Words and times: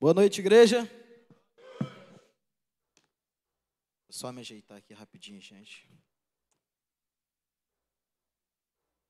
Boa 0.00 0.14
noite, 0.14 0.40
igreja. 0.40 0.90
Vou 1.78 1.88
só 4.08 4.32
me 4.32 4.40
ajeitar 4.40 4.78
aqui 4.78 4.94
rapidinho, 4.94 5.38
gente. 5.42 5.86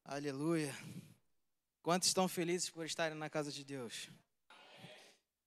Aleluia. 0.04 0.74
Quantos 1.80 2.08
estão 2.08 2.26
felizes 2.26 2.70
por 2.70 2.84
estarem 2.84 3.16
na 3.16 3.30
casa 3.30 3.52
de 3.52 3.64
Deus? 3.64 4.10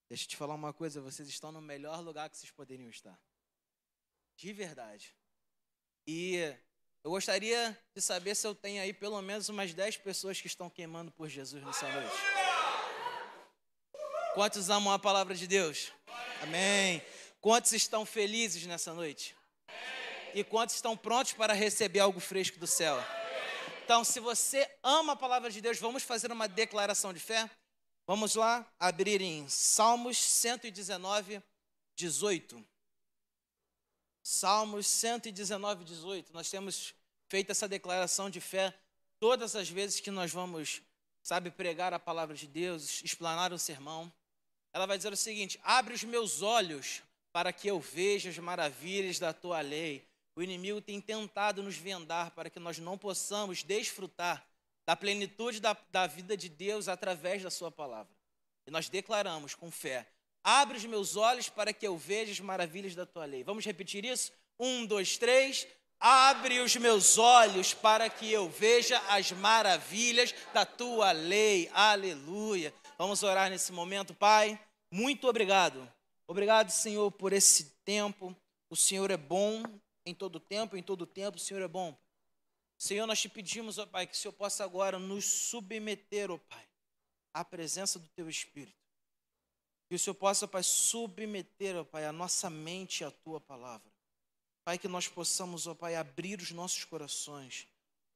Deixa 0.07 0.23
eu 0.23 0.29
te 0.29 0.37
falar 0.37 0.55
uma 0.55 0.71
coisa, 0.71 1.01
vocês 1.01 1.27
estão 1.27 1.51
no 1.51 1.59
melhor 1.59 1.99
lugar 1.99 2.29
que 2.29 2.37
vocês 2.37 2.49
poderiam 2.49 2.89
estar. 2.89 3.19
De 4.37 4.53
verdade. 4.53 5.13
E 6.07 6.37
eu 7.03 7.11
gostaria 7.11 7.77
de 7.93 8.01
saber 8.01 8.33
se 8.33 8.47
eu 8.47 8.55
tenho 8.55 8.81
aí 8.81 8.93
pelo 8.93 9.21
menos 9.21 9.49
umas 9.49 9.73
10 9.73 9.97
pessoas 9.97 10.39
que 10.39 10.47
estão 10.47 10.69
queimando 10.69 11.11
por 11.11 11.27
Jesus 11.27 11.61
nessa 11.61 11.91
noite. 11.91 12.42
Quantos 14.33 14.71
amam 14.71 14.91
a 14.91 14.97
palavra 14.97 15.35
de 15.35 15.45
Deus? 15.45 15.91
Amém. 16.41 17.03
Quantos 17.39 17.71
estão 17.71 18.03
felizes 18.03 18.65
nessa 18.65 18.91
noite? 18.91 19.35
E 20.33 20.43
quantos 20.43 20.73
estão 20.73 20.97
prontos 20.97 21.33
para 21.33 21.53
receber 21.53 21.99
algo 21.99 22.19
fresco 22.19 22.57
do 22.57 22.65
céu? 22.65 22.97
Então, 23.85 24.03
se 24.03 24.19
você 24.19 24.67
ama 24.81 25.13
a 25.13 25.15
palavra 25.15 25.51
de 25.51 25.61
Deus, 25.61 25.77
vamos 25.77 26.01
fazer 26.01 26.31
uma 26.31 26.47
declaração 26.47 27.13
de 27.13 27.19
fé? 27.19 27.47
Vamos 28.07 28.33
lá 28.33 28.67
abrir 28.79 29.21
em 29.21 29.47
Salmos 29.47 30.17
119, 30.17 31.39
18. 31.95 32.65
Salmos 34.23 34.87
119, 34.87 35.83
18. 35.83 36.33
Nós 36.33 36.49
temos 36.49 36.95
feito 37.29 37.51
essa 37.51 37.67
declaração 37.67 38.31
de 38.31 38.41
fé 38.41 38.73
todas 39.19 39.55
as 39.55 39.69
vezes 39.69 39.99
que 39.99 40.09
nós 40.09 40.31
vamos, 40.31 40.81
sabe, 41.21 41.51
pregar 41.51 41.93
a 41.93 41.99
palavra 41.99 42.35
de 42.35 42.47
Deus, 42.47 43.03
explanar 43.03 43.53
um 43.53 43.59
sermão. 43.59 44.11
Ela 44.73 44.85
vai 44.87 44.97
dizer 44.97 45.13
o 45.13 45.17
seguinte: 45.17 45.59
Abre 45.63 45.93
os 45.93 46.03
meus 46.03 46.41
olhos 46.41 47.03
para 47.31 47.53
que 47.53 47.67
eu 47.67 47.79
veja 47.79 48.29
as 48.29 48.37
maravilhas 48.37 49.19
da 49.19 49.31
tua 49.31 49.61
lei. 49.61 50.05
O 50.35 50.41
inimigo 50.41 50.81
tem 50.81 50.99
tentado 50.99 51.61
nos 51.61 51.77
vendar 51.77 52.31
para 52.31 52.49
que 52.49 52.59
nós 52.59 52.79
não 52.79 52.97
possamos 52.97 53.63
desfrutar 53.63 54.43
da 54.85 54.95
plenitude 54.95 55.59
da, 55.59 55.77
da 55.91 56.07
vida 56.07 56.35
de 56.35 56.49
Deus 56.49 56.87
através 56.87 57.43
da 57.43 57.51
Sua 57.51 57.71
palavra. 57.71 58.11
E 58.65 58.71
nós 58.71 58.89
declaramos 58.89 59.53
com 59.53 59.69
fé: 59.69 60.07
abre 60.43 60.77
os 60.77 60.85
meus 60.85 61.15
olhos 61.15 61.49
para 61.49 61.71
que 61.71 61.85
eu 61.85 61.97
veja 61.97 62.31
as 62.31 62.39
maravilhas 62.39 62.95
da 62.95 63.05
tua 63.05 63.25
lei. 63.25 63.43
Vamos 63.43 63.65
repetir 63.65 64.03
isso? 64.03 64.31
Um, 64.59 64.85
dois, 64.85 65.17
três. 65.17 65.67
Abre 65.99 66.59
os 66.59 66.75
meus 66.75 67.17
olhos 67.17 67.73
para 67.73 68.09
que 68.09 68.29
eu 68.29 68.49
veja 68.49 68.99
as 69.07 69.31
maravilhas 69.31 70.35
da 70.53 70.65
tua 70.65 71.13
lei. 71.13 71.69
Aleluia. 71.73 72.73
Vamos 73.03 73.21
orar 73.21 73.49
nesse 73.49 73.73
momento, 73.73 74.13
Pai. 74.13 74.57
Muito 74.89 75.27
obrigado. 75.27 75.91
Obrigado, 76.25 76.69
Senhor, 76.69 77.11
por 77.11 77.33
esse 77.33 77.65
tempo. 77.83 78.33
O 78.69 78.77
Senhor 78.77 79.11
é 79.11 79.17
bom 79.17 79.61
em 80.05 80.15
todo 80.15 80.39
tempo, 80.39 80.77
em 80.77 80.81
todo 80.81 81.05
tempo 81.05 81.35
o 81.35 81.39
Senhor 81.39 81.61
é 81.61 81.67
bom. 81.67 81.99
Senhor, 82.77 83.05
nós 83.05 83.19
te 83.19 83.27
pedimos, 83.27 83.77
ó 83.77 83.85
Pai, 83.85 84.07
que 84.07 84.13
o 84.13 84.15
Senhor 84.15 84.31
possa 84.31 84.63
agora 84.63 84.97
nos 84.97 85.25
submeter, 85.25 86.31
ó 86.31 86.37
Pai, 86.37 86.65
à 87.33 87.43
presença 87.43 87.99
do 87.99 88.07
Teu 88.15 88.29
Espírito. 88.29 88.79
Que 89.89 89.95
o 89.95 89.99
Senhor 89.99 90.15
possa, 90.15 90.47
Pai, 90.47 90.63
submeter, 90.63 91.75
ó 91.75 91.83
Pai, 91.83 92.05
a 92.05 92.13
nossa 92.13 92.49
mente 92.49 93.03
à 93.03 93.11
Tua 93.11 93.41
palavra. 93.41 93.91
Pai, 94.63 94.77
que 94.77 94.87
nós 94.87 95.09
possamos, 95.09 95.67
ó 95.67 95.75
Pai, 95.75 95.97
abrir 95.97 96.39
os 96.39 96.51
nossos 96.51 96.85
corações, 96.85 97.67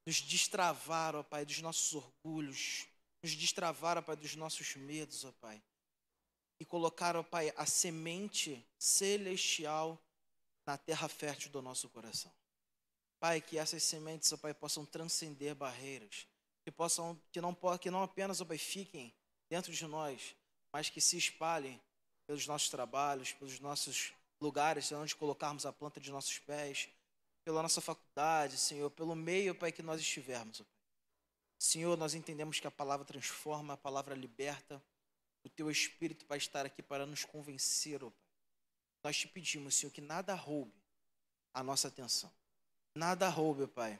nos 0.05 0.21
destravar, 0.21 1.13
ó 1.13 1.23
Pai, 1.23 1.45
dos 1.45 1.59
nossos 1.59 1.93
orgulhos, 1.93 2.87
nos 3.21 3.33
destravar, 3.33 3.97
ó 3.97 4.01
Pai, 4.01 4.15
dos 4.15 4.35
nossos 4.35 4.75
medos, 4.75 5.25
ó 5.25 5.31
Pai. 5.33 5.61
E 6.59 6.65
colocar, 6.65 7.15
ó 7.15 7.23
Pai, 7.23 7.53
a 7.55 7.65
semente 7.65 8.65
celestial 8.77 10.01
na 10.65 10.77
terra 10.77 11.07
fértil 11.07 11.51
do 11.51 11.61
nosso 11.61 11.89
coração. 11.89 12.31
Pai, 13.19 13.41
que 13.41 13.57
essas 13.57 13.83
sementes, 13.83 14.31
ó 14.31 14.37
Pai, 14.37 14.53
possam 14.53 14.85
transcender 14.85 15.55
barreiras, 15.55 16.27
que 16.63 16.71
possam, 16.71 17.19
que 17.31 17.41
não, 17.41 17.55
que 17.79 17.89
não 17.89 18.03
apenas, 18.03 18.41
ó 18.41 18.45
Pai, 18.45 18.57
fiquem 18.57 19.13
dentro 19.49 19.71
de 19.71 19.87
nós, 19.87 20.35
mas 20.71 20.89
que 20.89 21.01
se 21.01 21.17
espalhem 21.17 21.81
pelos 22.27 22.45
nossos 22.45 22.69
trabalhos, 22.69 23.31
pelos 23.33 23.59
nossos 23.59 24.13
lugares 24.39 24.91
onde 24.91 25.15
colocarmos 25.15 25.65
a 25.65 25.73
planta 25.73 25.99
de 25.99 26.11
nossos 26.11 26.37
pés, 26.39 26.89
pela 27.43 27.61
nossa 27.61 27.79
faculdade, 27.79 28.57
Senhor, 28.57 28.89
pelo 28.91 29.15
meio, 29.15 29.55
Pai, 29.55 29.71
que 29.71 29.81
nós 29.81 30.01
estivermos. 30.01 30.59
Ó 30.59 30.63
Pai. 30.63 30.76
Senhor, 31.57 31.97
nós 31.97 32.13
entendemos 32.13 32.59
que 32.59 32.67
a 32.67 32.71
palavra 32.71 33.05
transforma, 33.05 33.73
a 33.73 33.77
palavra 33.77 34.15
liberta, 34.15 34.81
o 35.43 35.49
Teu 35.49 35.71
Espírito 35.71 36.25
vai 36.27 36.37
estar 36.37 36.65
aqui 36.65 36.81
para 36.81 37.05
nos 37.05 37.25
convencer, 37.25 38.03
ó 38.03 38.09
Pai. 38.09 38.27
Nós 39.03 39.17
te 39.17 39.27
pedimos, 39.27 39.75
Senhor, 39.75 39.91
que 39.91 40.01
nada 40.01 40.33
roube 40.33 40.73
a 41.53 41.63
nossa 41.63 41.87
atenção 41.87 42.31
Nada 42.97 43.29
roube, 43.29 43.67
Pai, 43.67 43.99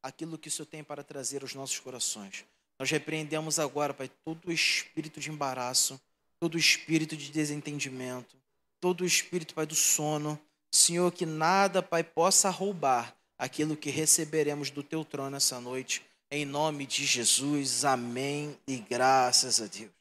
aquilo 0.00 0.38
que 0.38 0.46
o 0.46 0.50
Senhor 0.52 0.66
tem 0.66 0.84
para 0.84 1.02
trazer 1.02 1.42
aos 1.42 1.52
nossos 1.52 1.80
corações. 1.80 2.44
Nós 2.78 2.88
repreendemos 2.88 3.58
agora, 3.58 3.92
Pai, 3.92 4.08
todo 4.24 4.46
o 4.46 4.52
espírito 4.52 5.18
de 5.18 5.30
embaraço, 5.30 6.00
todo 6.38 6.54
o 6.54 6.58
espírito 6.58 7.16
de 7.16 7.32
desentendimento, 7.32 8.36
todo 8.80 9.00
o 9.00 9.04
espírito, 9.04 9.52
Pai, 9.52 9.66
do 9.66 9.74
sono. 9.74 10.40
Senhor, 10.70 11.10
que 11.10 11.26
nada, 11.26 11.82
Pai, 11.82 12.04
possa 12.04 12.48
roubar 12.48 13.16
aquilo 13.36 13.76
que 13.76 13.90
receberemos 13.90 14.70
do 14.70 14.80
Teu 14.80 15.04
trono 15.04 15.36
essa 15.36 15.60
noite. 15.60 16.05
Em 16.28 16.44
nome 16.44 16.86
de 16.86 17.06
Jesus, 17.06 17.84
amém 17.84 18.58
e 18.66 18.78
graças 18.78 19.60
a 19.60 19.66
Deus. 19.66 19.92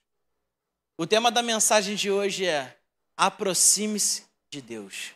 O 0.98 1.06
tema 1.06 1.32
da 1.32 1.44
mensagem 1.44 1.96
de 1.96 2.10
hoje 2.10 2.48
é 2.48 2.76
aproxime-se 3.16 4.24
de 4.50 4.60
Deus. 4.60 5.12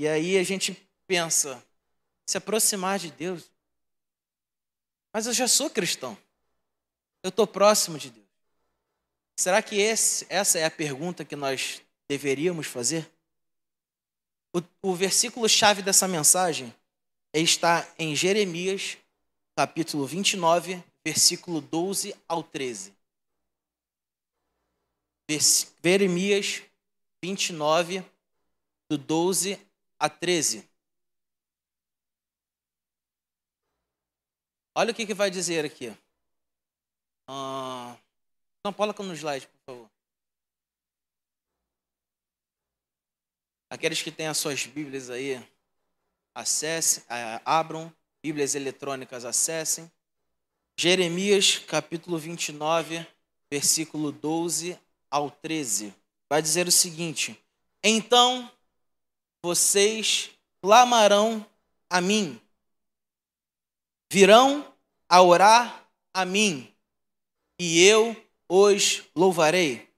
E 0.00 0.08
aí 0.08 0.36
a 0.36 0.42
gente 0.42 0.76
pensa, 1.06 1.64
se 2.26 2.36
aproximar 2.36 2.98
de 2.98 3.12
Deus. 3.12 3.48
Mas 5.12 5.26
eu 5.26 5.32
já 5.32 5.46
sou 5.46 5.70
cristão. 5.70 6.18
Eu 7.22 7.28
estou 7.28 7.46
próximo 7.46 7.98
de 7.98 8.10
Deus. 8.10 8.26
Será 9.36 9.62
que 9.62 9.76
esse, 9.76 10.26
essa 10.28 10.58
é 10.58 10.64
a 10.64 10.70
pergunta 10.70 11.24
que 11.24 11.36
nós 11.36 11.80
deveríamos 12.08 12.66
fazer? 12.66 13.08
O, 14.52 14.60
o 14.82 14.94
versículo-chave 14.94 15.82
dessa 15.82 16.08
mensagem 16.08 16.74
está 17.32 17.86
em 17.98 18.16
Jeremias, 18.16 18.98
capítulo 19.56 20.06
29, 20.06 20.84
versículo 21.02 21.62
12 21.62 22.14
ao 22.28 22.42
13. 22.42 22.94
Jeremias 25.82 26.62
29, 27.22 28.04
do 28.86 28.98
12 28.98 29.58
a 29.98 30.10
13. 30.10 30.68
Olha 34.74 34.92
o 34.92 34.94
que, 34.94 35.06
que 35.06 35.14
vai 35.14 35.30
dizer 35.30 35.64
aqui. 35.64 35.96
Ah, 37.26 37.96
então, 38.60 38.74
coloca 38.74 39.02
no 39.02 39.14
slide, 39.14 39.46
por 39.46 39.58
favor. 39.64 39.90
Aqueles 43.70 44.02
que 44.02 44.12
têm 44.12 44.26
as 44.26 44.36
suas 44.36 44.66
Bíblias 44.66 45.08
aí, 45.08 45.42
acessem, 46.34 47.02
abram. 47.42 47.90
Bíblias 48.26 48.56
eletrônicas, 48.56 49.24
acessem. 49.24 49.88
Jeremias, 50.76 51.58
capítulo 51.60 52.18
29, 52.18 53.06
versículo 53.48 54.10
12 54.10 54.76
ao 55.08 55.30
13. 55.30 55.94
Vai 56.28 56.42
dizer 56.42 56.66
o 56.66 56.72
seguinte: 56.72 57.40
Então 57.84 58.50
vocês 59.40 60.30
clamarão 60.60 61.46
a 61.88 62.00
mim 62.00 62.40
virão 64.10 64.74
a 65.08 65.22
orar 65.22 65.88
a 66.12 66.24
mim, 66.24 66.68
e 67.60 67.84
eu 67.84 68.16
os 68.48 69.04
louvarei. 69.14 69.88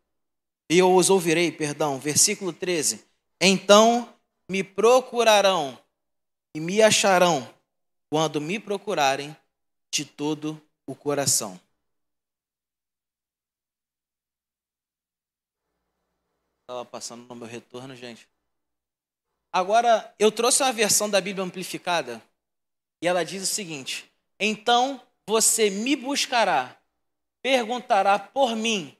E 0.68 0.76
eu 0.76 0.94
os 0.94 1.08
ouvirei, 1.08 1.50
perdão. 1.50 1.98
Versículo 1.98 2.52
13. 2.52 3.02
Então 3.40 4.06
me 4.50 4.62
procurarão 4.62 5.78
e 6.54 6.60
me 6.60 6.82
acharão 6.82 7.56
quando 8.10 8.40
me 8.40 8.58
procurarem 8.58 9.36
de 9.90 10.04
todo 10.04 10.60
o 10.86 10.94
coração. 10.94 11.60
Estava 16.62 16.84
passando 16.84 17.26
no 17.26 17.34
meu 17.34 17.46
retorno, 17.46 17.96
gente. 17.96 18.28
Agora, 19.50 20.14
eu 20.18 20.30
trouxe 20.30 20.62
uma 20.62 20.72
versão 20.72 21.08
da 21.08 21.20
Bíblia 21.20 21.44
amplificada 21.44 22.22
e 23.00 23.08
ela 23.08 23.24
diz 23.24 23.42
o 23.42 23.46
seguinte: 23.46 24.10
Então 24.38 25.00
você 25.26 25.70
me 25.70 25.96
buscará, 25.96 26.78
perguntará 27.40 28.18
por 28.18 28.54
mim 28.54 28.94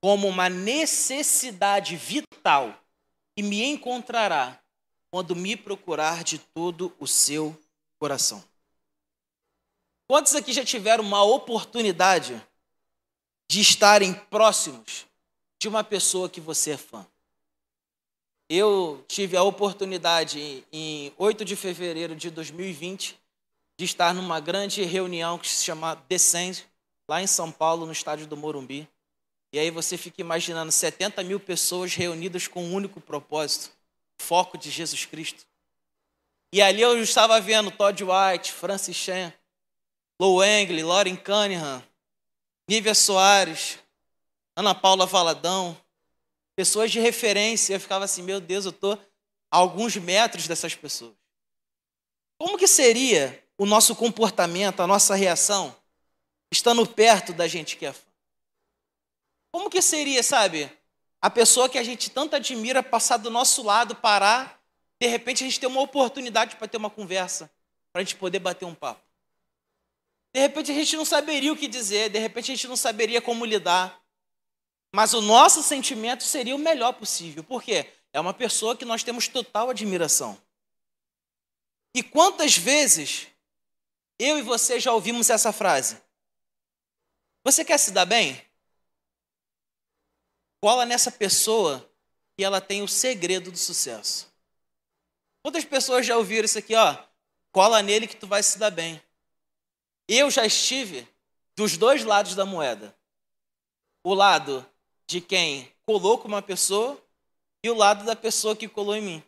como 0.00 0.28
uma 0.28 0.48
necessidade 0.48 1.96
vital 1.96 2.74
e 3.36 3.42
me 3.42 3.62
encontrará 3.64 4.58
quando 5.10 5.36
me 5.36 5.56
procurar 5.56 6.24
de 6.24 6.38
todo 6.38 6.94
o 6.98 7.06
seu 7.06 7.58
coração. 7.98 8.49
Quantos 10.10 10.34
aqui 10.34 10.52
já 10.52 10.64
tiveram 10.64 11.04
uma 11.04 11.22
oportunidade 11.22 12.44
de 13.48 13.60
estarem 13.60 14.12
próximos 14.12 15.06
de 15.56 15.68
uma 15.68 15.84
pessoa 15.84 16.28
que 16.28 16.40
você 16.40 16.72
é 16.72 16.76
fã. 16.76 17.06
Eu 18.48 19.04
tive 19.06 19.36
a 19.36 19.44
oportunidade, 19.44 20.66
em 20.72 21.12
8 21.16 21.44
de 21.44 21.54
fevereiro 21.54 22.16
de 22.16 22.28
2020, 22.28 23.16
de 23.78 23.84
estar 23.84 24.12
numa 24.12 24.40
grande 24.40 24.82
reunião 24.82 25.38
que 25.38 25.48
se 25.48 25.62
chama 25.62 25.94
Descend, 26.08 26.66
lá 27.08 27.22
em 27.22 27.28
São 27.28 27.52
Paulo, 27.52 27.86
no 27.86 27.92
estádio 27.92 28.26
do 28.26 28.36
Morumbi. 28.36 28.88
E 29.52 29.60
aí 29.60 29.70
você 29.70 29.96
fica 29.96 30.20
imaginando 30.20 30.72
70 30.72 31.22
mil 31.22 31.38
pessoas 31.38 31.94
reunidas 31.94 32.48
com 32.48 32.64
um 32.64 32.74
único 32.74 33.00
propósito, 33.00 33.70
foco 34.18 34.58
de 34.58 34.72
Jesus 34.72 35.06
Cristo. 35.06 35.46
E 36.52 36.60
ali 36.60 36.80
eu 36.80 37.00
estava 37.00 37.40
vendo 37.40 37.70
Todd 37.70 38.02
White, 38.02 38.50
Francis 38.50 38.96
Chan, 38.96 39.32
Lou 40.20 40.44
Engle, 40.44 40.82
Lauren 40.82 41.16
Cunningham, 41.16 41.82
Nívia 42.68 42.94
Soares, 42.94 43.78
Ana 44.54 44.74
Paula 44.74 45.06
Valadão, 45.06 45.74
pessoas 46.54 46.90
de 46.90 47.00
referência. 47.00 47.72
Eu 47.72 47.80
ficava 47.80 48.04
assim, 48.04 48.20
meu 48.20 48.38
Deus, 48.38 48.66
eu 48.66 48.70
estou 48.70 48.92
a 49.50 49.56
alguns 49.56 49.96
metros 49.96 50.46
dessas 50.46 50.74
pessoas. 50.74 51.14
Como 52.36 52.58
que 52.58 52.66
seria 52.66 53.42
o 53.56 53.64
nosso 53.64 53.96
comportamento, 53.96 54.82
a 54.82 54.86
nossa 54.86 55.14
reação, 55.14 55.74
estando 56.52 56.86
perto 56.86 57.32
da 57.32 57.48
gente 57.48 57.78
que 57.78 57.86
é 57.86 57.92
fã? 57.94 58.10
Como 59.50 59.70
que 59.70 59.80
seria, 59.80 60.22
sabe, 60.22 60.70
a 61.18 61.30
pessoa 61.30 61.66
que 61.66 61.78
a 61.78 61.82
gente 61.82 62.10
tanto 62.10 62.36
admira 62.36 62.82
passar 62.82 63.16
do 63.16 63.30
nosso 63.30 63.62
lado, 63.62 63.96
parar, 63.96 64.62
de 65.00 65.06
repente 65.06 65.42
a 65.42 65.46
gente 65.46 65.58
ter 65.58 65.66
uma 65.66 65.80
oportunidade 65.80 66.56
para 66.56 66.68
ter 66.68 66.76
uma 66.76 66.90
conversa, 66.90 67.50
para 67.90 68.02
a 68.02 68.04
gente 68.04 68.16
poder 68.16 68.38
bater 68.38 68.66
um 68.66 68.74
papo. 68.74 69.09
De 70.32 70.40
repente 70.40 70.70
a 70.70 70.74
gente 70.74 70.96
não 70.96 71.04
saberia 71.04 71.52
o 71.52 71.56
que 71.56 71.66
dizer, 71.66 72.10
de 72.10 72.18
repente 72.18 72.52
a 72.52 72.54
gente 72.54 72.68
não 72.68 72.76
saberia 72.76 73.20
como 73.20 73.44
lidar. 73.44 74.00
Mas 74.92 75.12
o 75.14 75.20
nosso 75.20 75.62
sentimento 75.62 76.22
seria 76.22 76.54
o 76.54 76.58
melhor 76.58 76.92
possível. 76.92 77.44
Por 77.44 77.62
quê? 77.62 77.92
É 78.12 78.20
uma 78.20 78.34
pessoa 78.34 78.76
que 78.76 78.84
nós 78.84 79.02
temos 79.02 79.28
total 79.28 79.70
admiração. 79.70 80.40
E 81.94 82.02
quantas 82.02 82.56
vezes 82.56 83.28
eu 84.18 84.38
e 84.38 84.42
você 84.42 84.78
já 84.78 84.92
ouvimos 84.92 85.30
essa 85.30 85.52
frase? 85.52 86.00
Você 87.44 87.64
quer 87.64 87.78
se 87.78 87.90
dar 87.90 88.04
bem? 88.04 88.40
Cola 90.60 90.84
nessa 90.84 91.10
pessoa 91.10 91.88
que 92.36 92.44
ela 92.44 92.60
tem 92.60 92.82
o 92.82 92.88
segredo 92.88 93.50
do 93.50 93.58
sucesso. 93.58 94.30
Quantas 95.42 95.64
pessoas 95.64 96.04
já 96.04 96.16
ouviram 96.16 96.44
isso 96.44 96.58
aqui, 96.58 96.74
ó? 96.74 96.96
Cola 97.50 97.82
nele 97.82 98.06
que 98.06 98.16
tu 98.16 98.26
vai 98.26 98.42
se 98.42 98.58
dar 98.58 98.70
bem. 98.70 99.02
Eu 100.12 100.28
já 100.28 100.44
estive 100.44 101.06
dos 101.54 101.76
dois 101.76 102.02
lados 102.02 102.34
da 102.34 102.44
moeda. 102.44 102.92
O 104.02 104.12
lado 104.12 104.66
de 105.06 105.20
quem 105.20 105.72
colou 105.86 106.18
com 106.18 106.26
uma 106.26 106.42
pessoa 106.42 107.00
e 107.62 107.70
o 107.70 107.76
lado 107.76 108.04
da 108.04 108.16
pessoa 108.16 108.56
que 108.56 108.66
colou 108.66 108.96
em 108.96 109.00
mim. 109.00 109.24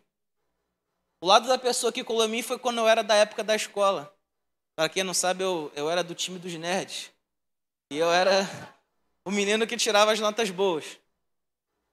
O 1.20 1.26
lado 1.26 1.46
da 1.46 1.56
pessoa 1.56 1.92
que 1.92 2.02
colou 2.02 2.26
em 2.26 2.30
mim 2.30 2.42
foi 2.42 2.58
quando 2.58 2.78
eu 2.78 2.88
era 2.88 3.04
da 3.04 3.14
época 3.14 3.44
da 3.44 3.54
escola. 3.54 4.12
Para 4.74 4.88
quem 4.88 5.04
não 5.04 5.14
sabe, 5.14 5.44
eu, 5.44 5.70
eu 5.76 5.88
era 5.88 6.02
do 6.02 6.16
time 6.16 6.36
dos 6.36 6.52
nerds. 6.54 7.12
E 7.88 7.96
eu 7.96 8.10
era 8.10 8.40
o 9.24 9.30
menino 9.30 9.68
que 9.68 9.76
tirava 9.76 10.10
as 10.10 10.18
notas 10.18 10.50
boas. 10.50 10.98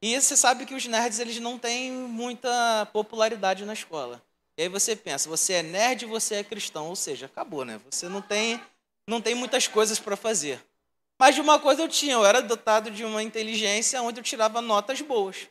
E 0.01 0.19
você 0.19 0.35
sabe 0.35 0.65
que 0.65 0.73
os 0.73 0.87
nerds 0.87 1.19
eles 1.19 1.39
não 1.39 1.59
têm 1.59 1.91
muita 1.91 2.87
popularidade 2.91 3.65
na 3.65 3.73
escola. 3.73 4.19
E 4.57 4.63
aí 4.63 4.67
você 4.67 4.95
pensa, 4.95 5.29
você 5.29 5.53
é 5.53 5.61
nerd 5.61 6.07
você 6.07 6.37
é 6.37 6.43
cristão, 6.43 6.87
ou 6.87 6.95
seja, 6.95 7.27
acabou, 7.27 7.63
né? 7.63 7.79
Você 7.91 8.09
não 8.09 8.23
tem 8.23 8.59
não 9.09 9.19
tem 9.19 9.33
muitas 9.33 9.67
coisas 9.67 9.99
para 9.99 10.15
fazer. 10.15 10.63
Mas 11.17 11.33
de 11.33 11.41
uma 11.41 11.59
coisa 11.59 11.81
eu 11.81 11.89
tinha, 11.89 12.13
eu 12.13 12.25
era 12.25 12.41
dotado 12.41 12.91
de 12.91 13.03
uma 13.03 13.23
inteligência 13.23 14.01
onde 14.03 14.19
eu 14.19 14.23
tirava 14.23 14.61
notas 14.61 15.01
boas. 15.01 15.49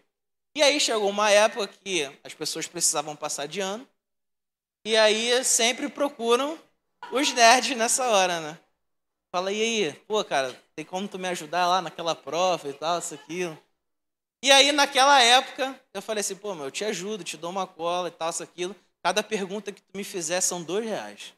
E 0.55 0.63
aí 0.63 0.79
chegou 0.79 1.11
uma 1.11 1.29
época 1.29 1.67
que 1.67 2.09
as 2.23 2.33
pessoas 2.33 2.69
precisavam 2.69 3.17
passar 3.17 3.47
de 3.47 3.61
ano, 3.61 3.87
e 4.85 4.97
aí 4.97 5.45
sempre 5.45 5.89
procuram 5.89 6.59
os 7.13 7.33
nerds 7.33 7.77
nessa 7.77 8.07
hora, 8.09 8.41
né? 8.41 8.59
Fala, 9.31 9.53
e 9.53 9.61
aí, 9.61 9.93
pô, 10.07 10.25
cara, 10.25 10.57
tem 10.75 10.85
como 10.85 11.07
tu 11.07 11.19
me 11.19 11.29
ajudar 11.29 11.67
lá 11.67 11.83
naquela 11.83 12.15
prova 12.15 12.69
e 12.69 12.73
tal, 12.73 12.99
isso, 12.99 13.13
aquilo. 13.13 13.59
E 14.43 14.51
aí, 14.53 14.73
naquela 14.73 15.21
época, 15.21 15.79
eu 15.93 16.01
falei 16.01 16.21
assim, 16.21 16.37
pô, 16.37 16.55
meu, 16.55 16.67
eu 16.67 16.71
te 16.71 16.85
ajudo, 16.85 17.25
te 17.25 17.37
dou 17.37 17.51
uma 17.51 17.67
cola 17.67 18.09
e 18.09 18.13
tal, 18.13 18.31
isso, 18.31 18.43
aquilo. 18.43 18.75
Cada 19.03 19.23
pergunta 19.23 19.73
que 19.73 19.83
tu 19.83 19.97
me 19.97 20.05
fizer 20.05 20.41
são 20.41 20.63
dois 20.63 20.87
reais 20.87 21.35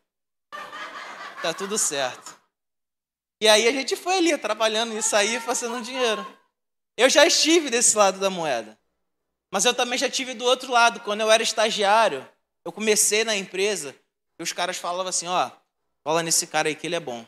tá 1.40 1.54
tudo 1.54 1.78
certo. 1.78 2.38
E 3.40 3.48
aí 3.48 3.66
a 3.66 3.72
gente 3.72 3.96
foi 3.96 4.18
ali, 4.18 4.36
trabalhando 4.36 4.92
nisso 4.92 5.16
aí, 5.16 5.40
fazendo 5.40 5.82
dinheiro. 5.82 6.26
Eu 6.96 7.08
já 7.08 7.24
estive 7.26 7.70
desse 7.70 7.96
lado 7.96 8.20
da 8.20 8.28
moeda. 8.28 8.78
Mas 9.50 9.64
eu 9.64 9.74
também 9.74 9.98
já 9.98 10.10
tive 10.10 10.34
do 10.34 10.44
outro 10.44 10.70
lado. 10.70 11.00
Quando 11.00 11.22
eu 11.22 11.30
era 11.30 11.42
estagiário, 11.42 12.26
eu 12.64 12.70
comecei 12.70 13.24
na 13.24 13.34
empresa, 13.34 13.94
e 14.38 14.42
os 14.42 14.52
caras 14.52 14.76
falavam 14.76 15.08
assim, 15.08 15.26
ó, 15.26 15.50
fala 16.04 16.22
nesse 16.22 16.46
cara 16.46 16.68
aí 16.68 16.74
que 16.74 16.86
ele 16.86 16.96
é 16.96 17.00
bom. 17.00 17.24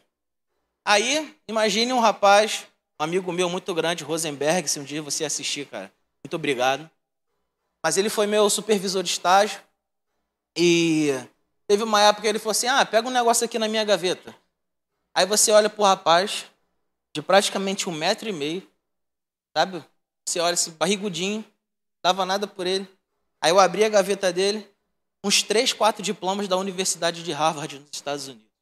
Aí, 0.84 1.34
imagine 1.48 1.92
um 1.92 2.00
rapaz, 2.00 2.66
um 3.00 3.04
amigo 3.04 3.32
meu 3.32 3.48
muito 3.48 3.74
grande, 3.74 4.04
Rosenberg, 4.04 4.68
se 4.68 4.78
um 4.78 4.84
dia 4.84 5.00
você 5.00 5.24
assistir, 5.24 5.66
cara, 5.66 5.92
muito 6.22 6.34
obrigado. 6.36 6.90
Mas 7.82 7.96
ele 7.96 8.08
foi 8.08 8.26
meu 8.26 8.48
supervisor 8.48 9.02
de 9.02 9.10
estágio. 9.10 9.60
E 10.56 11.10
Teve 11.72 11.84
uma 11.84 12.02
época 12.02 12.20
que 12.20 12.28
ele 12.28 12.38
falou 12.38 12.50
assim: 12.50 12.66
ah, 12.66 12.84
pega 12.84 13.08
um 13.08 13.10
negócio 13.10 13.46
aqui 13.46 13.58
na 13.58 13.66
minha 13.66 13.82
gaveta. 13.82 14.36
Aí 15.14 15.24
você 15.24 15.50
olha 15.50 15.70
pro 15.70 15.84
rapaz, 15.84 16.44
de 17.14 17.22
praticamente 17.22 17.88
um 17.88 17.92
metro 17.92 18.28
e 18.28 18.32
meio, 18.32 18.70
sabe? 19.56 19.82
Você 20.28 20.38
olha 20.38 20.52
esse 20.52 20.70
barrigudinho, 20.72 21.42
dava 22.02 22.26
nada 22.26 22.46
por 22.46 22.66
ele. 22.66 22.86
Aí 23.40 23.50
eu 23.50 23.58
abri 23.58 23.84
a 23.84 23.88
gaveta 23.88 24.30
dele, 24.30 24.68
uns 25.24 25.42
três, 25.42 25.72
quatro 25.72 26.02
diplomas 26.02 26.46
da 26.46 26.58
Universidade 26.58 27.22
de 27.22 27.32
Harvard, 27.32 27.78
nos 27.78 27.88
Estados 27.94 28.28
Unidos. 28.28 28.52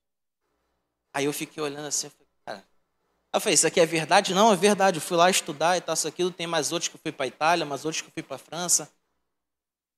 Aí 1.13 1.25
eu 1.25 1.33
fiquei 1.33 1.61
olhando 1.61 1.89
assim, 1.89 2.07
eu 2.07 2.13
falei, 2.13 2.29
cara. 2.47 2.65
Eu 3.35 3.41
falei, 3.41 3.55
isso 3.55 3.67
aqui 3.67 3.81
é 3.81 3.87
verdade? 3.87 4.33
Não, 4.33 4.53
é 4.53 4.57
verdade. 4.57 4.99
Eu 4.99 5.03
fui 5.03 5.17
lá 5.17 5.29
estudar 5.29 5.77
e 5.77 5.81
tal, 5.81 5.95
isso 5.95 6.07
aquilo. 6.07 6.31
Tem 6.31 6.47
mais 6.47 6.71
outros 6.71 6.87
que 6.87 6.95
eu 6.95 7.01
fui 7.03 7.11
para 7.11 7.27
Itália, 7.27 7.67
mais 7.67 7.85
outros 7.85 8.03
que 8.03 8.07
eu 8.07 8.13
fui 8.13 8.23
para 8.23 8.39
França. 8.39 8.89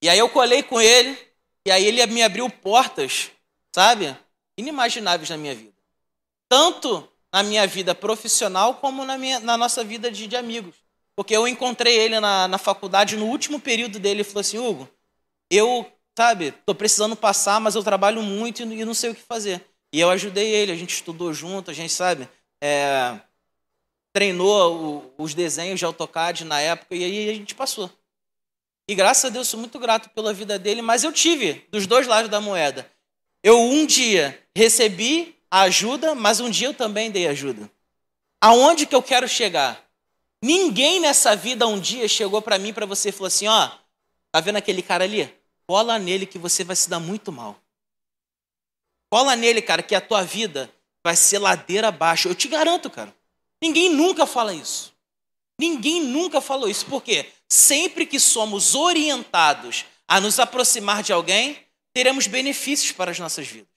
E 0.01 0.09
aí 0.09 0.19
eu 0.19 0.31
colei 0.31 0.63
com 0.63 0.81
ele, 0.81 1.32
e 1.67 1.71
aí 1.71 1.87
ele 1.87 2.05
me 2.07 2.23
abriu 2.23 2.49
portas, 2.51 3.31
sabe? 3.75 4.17
Inimagináveis 4.57 5.31
na 5.31 5.37
minha 5.37 5.55
vida. 5.55 5.73
Tanto 6.49 7.09
na 7.33 7.43
minha 7.43 7.67
vida 7.67 7.95
profissional 7.95 8.75
como 8.75 9.05
na, 9.05 9.17
minha, 9.17 9.41
na 9.41 9.57
nossa 9.57 9.83
vida 9.83 10.11
de, 10.11 10.27
de 10.27 10.37
amigos. 10.37 10.75
Porque 11.17 11.35
eu 11.35 11.47
encontrei 11.47 11.99
ele 11.99 12.21
na, 12.21 12.49
na 12.49 12.59
faculdade, 12.59 13.17
no 13.17 13.27
último 13.27 13.61
período 13.61 13.99
dele, 13.99 14.21
ele 14.21 14.25
falou 14.25 14.41
assim, 14.41 14.59
Hugo, 14.59 14.89
eu, 15.51 15.91
sabe, 16.17 16.47
estou 16.47 16.75
precisando 16.75 17.15
passar, 17.15 17.61
mas 17.61 17.75
eu 17.75 17.83
trabalho 17.83 18.23
muito 18.23 18.63
e 18.63 18.85
não 18.85 18.95
sei 18.95 19.11
o 19.11 19.15
que 19.15 19.23
fazer. 19.23 19.65
E 19.93 20.01
eu 20.01 20.11
ajudei 20.11 20.49
ele, 20.51 20.73
a 20.73 20.77
gente 20.77 20.95
estudou 20.95 21.33
junto, 21.33 21.71
a 21.71 21.75
gente, 21.75 21.93
sabe, 21.93 22.29
é, 22.63 23.21
treinou 24.13 25.13
o, 25.19 25.23
os 25.23 25.35
desenhos 25.35 25.79
de 25.79 25.85
AutoCAD 25.85 26.45
na 26.45 26.61
época 26.61 26.95
e 26.95 27.05
aí 27.05 27.31
a 27.31 27.35
gente 27.35 27.55
passou. 27.55 27.91
E 28.89 28.95
graças 28.95 29.25
a 29.25 29.29
Deus 29.29 29.49
sou 29.49 29.61
muito 29.61 29.79
grato 29.79 30.11
pela 30.11 30.33
vida 30.33 30.59
dele, 30.59 30.83
mas 30.83 31.05
eu 31.05 31.13
tive 31.13 31.67
dos 31.71 31.87
dois 31.87 32.07
lados 32.07 32.31
da 32.31 32.41
moeda. 32.41 32.91
Eu 33.43 33.61
um 33.61 33.87
dia 33.87 34.39
recebi 34.55 35.37
a 35.51 35.63
ajuda, 35.63 36.15
mas 36.15 36.41
um 36.41 36.51
dia 36.51 36.69
eu 36.69 36.75
também 36.75 37.11
dei 37.11 37.27
ajuda. 37.27 37.71
Aonde 38.41 38.87
que 38.87 38.95
eu 38.95 39.03
quero 39.03 39.29
chegar? 39.29 39.83
Ninguém 40.43 41.01
nessa 41.01 41.37
vida 41.37 41.67
um 41.67 41.79
dia 41.79 42.09
chegou 42.09 42.43
para 42.43 42.59
mim 42.59 42.73
para 42.73 42.87
você 42.87 43.11
e 43.11 43.13
falou 43.13 43.29
assim, 43.29 43.47
ó, 43.47 43.71
tá 44.33 44.41
vendo 44.41 44.57
aquele 44.57 44.83
cara 44.83 45.05
ali? 45.05 45.33
Cola 45.67 45.99
nele 45.99 46.27
que 46.27 46.39
você 46.39 46.65
vai 46.65 46.75
se 46.75 46.91
dar 46.91 46.99
muito 46.99 47.31
mal. 47.31 47.57
Cola 49.09 49.37
nele, 49.37 49.63
cara, 49.63 49.83
que 49.83 49.95
a 49.95 50.01
tua 50.01 50.25
vida 50.25 50.73
vai 51.05 51.15
ser 51.15 51.39
ladeira 51.39 51.89
abaixo. 51.89 52.29
Eu 52.29 52.35
te 52.35 52.49
garanto, 52.49 52.91
cara. 52.91 53.15
Ninguém 53.61 53.91
nunca 53.91 54.27
fala 54.27 54.53
isso. 54.53 54.93
Ninguém 55.59 56.03
nunca 56.03 56.41
falou 56.41 56.69
isso. 56.69 56.87
Por 56.87 57.03
quê? 57.03 57.31
Sempre 57.53 58.07
que 58.07 58.19
somos 58.19 58.75
orientados 58.75 59.85
a 60.09 60.19
nos 60.19 60.39
aproximar 60.39 61.03
de 61.03 61.13
alguém, 61.13 61.59
teremos 61.93 62.27
benefícios 62.27 62.93
para 62.93 63.11
as 63.11 63.19
nossas 63.19 63.47
vidas. 63.47 63.69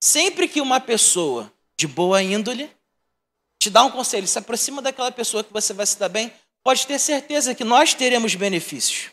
Sempre 0.00 0.48
que 0.48 0.60
uma 0.60 0.80
pessoa 0.80 1.52
de 1.76 1.86
boa 1.86 2.20
índole 2.20 2.68
te 3.60 3.70
dá 3.70 3.84
um 3.84 3.90
conselho, 3.92 4.26
se 4.26 4.38
aproxima 4.40 4.82
daquela 4.82 5.12
pessoa 5.12 5.44
que 5.44 5.52
você 5.52 5.72
vai 5.72 5.86
se 5.86 5.98
dar 6.00 6.08
bem, 6.08 6.32
pode 6.64 6.84
ter 6.84 6.98
certeza 6.98 7.54
que 7.54 7.62
nós 7.62 7.94
teremos 7.94 8.34
benefícios. 8.34 9.12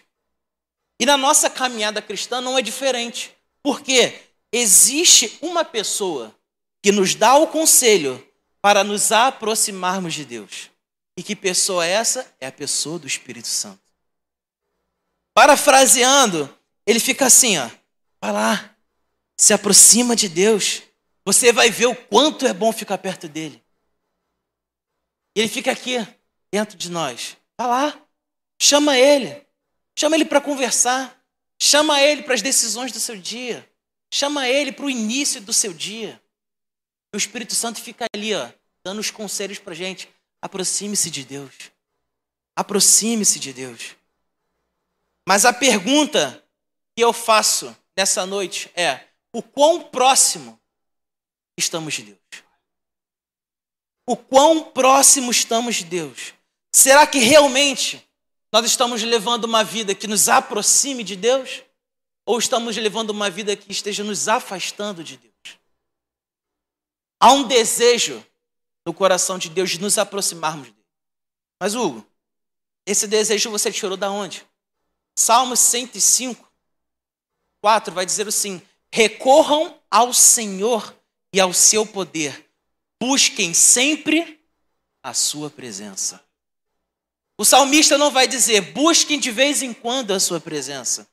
E 1.00 1.06
na 1.06 1.16
nossa 1.16 1.48
caminhada 1.48 2.02
cristã 2.02 2.42
não 2.42 2.58
é 2.58 2.64
diferente. 2.64 3.36
Porque 3.62 4.22
existe 4.52 5.38
uma 5.40 5.64
pessoa 5.64 6.36
que 6.82 6.92
nos 6.92 7.14
dá 7.14 7.36
o 7.36 7.48
conselho 7.48 8.28
para 8.60 8.84
nos 8.84 9.12
aproximarmos 9.12 10.16
de 10.16 10.26
Deus. 10.26 10.72
E 11.18 11.24
que 11.24 11.36
pessoa 11.36 11.86
é 11.86 11.92
essa? 11.92 12.36
É 12.40 12.48
a 12.48 12.52
pessoa 12.52 13.00
do 13.00 13.08
Espírito 13.08 13.48
Santo. 13.48 13.82
Parafraseando, 15.34 16.54
ele 16.86 17.00
fica 17.00 17.26
assim, 17.26 17.58
ó. 17.58 17.70
Vai 18.22 18.32
lá, 18.32 18.78
se 19.38 19.54
aproxima 19.54 20.16
de 20.16 20.28
Deus. 20.28 20.82
Você 21.26 21.52
vai 21.52 21.70
ver 21.70 21.88
o 21.88 21.96
quanto 21.96 22.46
é 22.46 22.54
bom 22.54 22.72
ficar 22.72 22.98
perto 22.98 23.28
dele. 23.28 23.64
Ele 25.36 25.48
fica 25.48 25.72
aqui, 25.72 25.98
dentro 26.52 26.78
de 26.78 26.90
nós. 26.90 27.38
Vá 27.58 27.68
lá, 27.68 28.08
chama 28.62 28.98
ele. 28.98 29.46
Chama 29.98 30.16
ele 30.16 30.26
para 30.26 30.42
conversar. 30.42 31.22
Chama 31.62 32.02
ele 32.02 32.24
para 32.24 32.34
as 32.34 32.42
decisões 32.42 32.92
do 32.92 33.00
seu 33.00 33.18
dia. 33.18 33.70
Chama 34.14 34.48
ele 34.48 34.72
para 34.72 34.86
o 34.86 34.90
início 34.90 35.42
do 35.42 35.54
seu 35.54 35.74
dia. 35.74 36.22
E 37.14 37.18
o 37.18 37.18
Espírito 37.18 37.56
Santo 37.56 37.82
fica 37.82 38.06
ali, 38.14 38.34
ó, 38.34 38.50
dando 38.84 39.00
os 39.00 39.10
conselhos 39.10 39.60
para 39.60 39.74
gente. 39.74 40.10
Aproxime-se 40.46 41.10
de 41.10 41.26
Deus. 41.26 41.72
Aproxime-se 42.56 43.40
de 43.40 43.52
Deus. 43.52 43.96
Mas 45.28 45.44
a 45.44 45.52
pergunta 45.52 46.40
que 46.96 47.04
eu 47.04 47.12
faço 47.12 47.76
nessa 47.98 48.28
noite 48.28 48.70
é: 48.76 49.08
o 49.34 49.42
quão 49.42 49.82
próximo 49.82 50.62
estamos 51.58 51.96
de 51.96 52.04
Deus? 52.04 52.20
O 54.06 54.16
quão 54.16 54.66
próximo 54.66 55.32
estamos 55.32 55.78
de 55.78 55.86
Deus? 55.86 56.36
Será 56.72 57.08
que 57.08 57.18
realmente 57.18 58.08
nós 58.52 58.68
estamos 58.68 59.02
levando 59.02 59.46
uma 59.46 59.64
vida 59.64 59.96
que 59.96 60.06
nos 60.06 60.30
aproxime 60.30 61.04
de 61.04 61.16
Deus? 61.16 61.64
Ou 62.24 62.38
estamos 62.38 62.78
levando 62.78 63.10
uma 63.10 63.32
vida 63.32 63.56
que 63.56 63.72
esteja 63.72 64.04
nos 64.04 64.28
afastando 64.28 65.04
de 65.04 65.18
Deus? 65.18 65.60
Há 67.20 67.32
um 67.32 67.48
desejo 67.48 68.24
no 68.86 68.94
coração 68.94 69.38
de 69.38 69.50
Deus 69.50 69.72
de 69.72 69.82
nos 69.82 69.98
aproximarmos 69.98 70.68
dele. 70.68 70.86
Mas, 71.60 71.74
Hugo, 71.74 72.06
esse 72.86 73.08
desejo 73.08 73.50
você 73.50 73.72
tirou 73.72 73.98
da 73.98 74.12
onde? 74.12 74.46
Salmos 75.16 75.60
105, 75.60 76.46
4 77.62 77.94
vai 77.94 78.06
dizer 78.06 78.28
assim: 78.28 78.62
recorram 78.92 79.80
ao 79.90 80.14
Senhor 80.14 80.96
e 81.34 81.40
ao 81.40 81.52
seu 81.54 81.86
poder, 81.86 82.48
busquem 83.02 83.54
sempre 83.54 84.40
a 85.02 85.14
sua 85.14 85.50
presença. 85.50 86.24
O 87.38 87.44
salmista 87.44 87.98
não 87.98 88.12
vai 88.12 88.28
dizer, 88.28 88.62
busquem 88.74 89.20
de 89.20 89.32
vez 89.32 89.62
em 89.62 89.74
quando 89.74 90.12
a 90.12 90.20
sua 90.20 90.40
presença. 90.40 91.08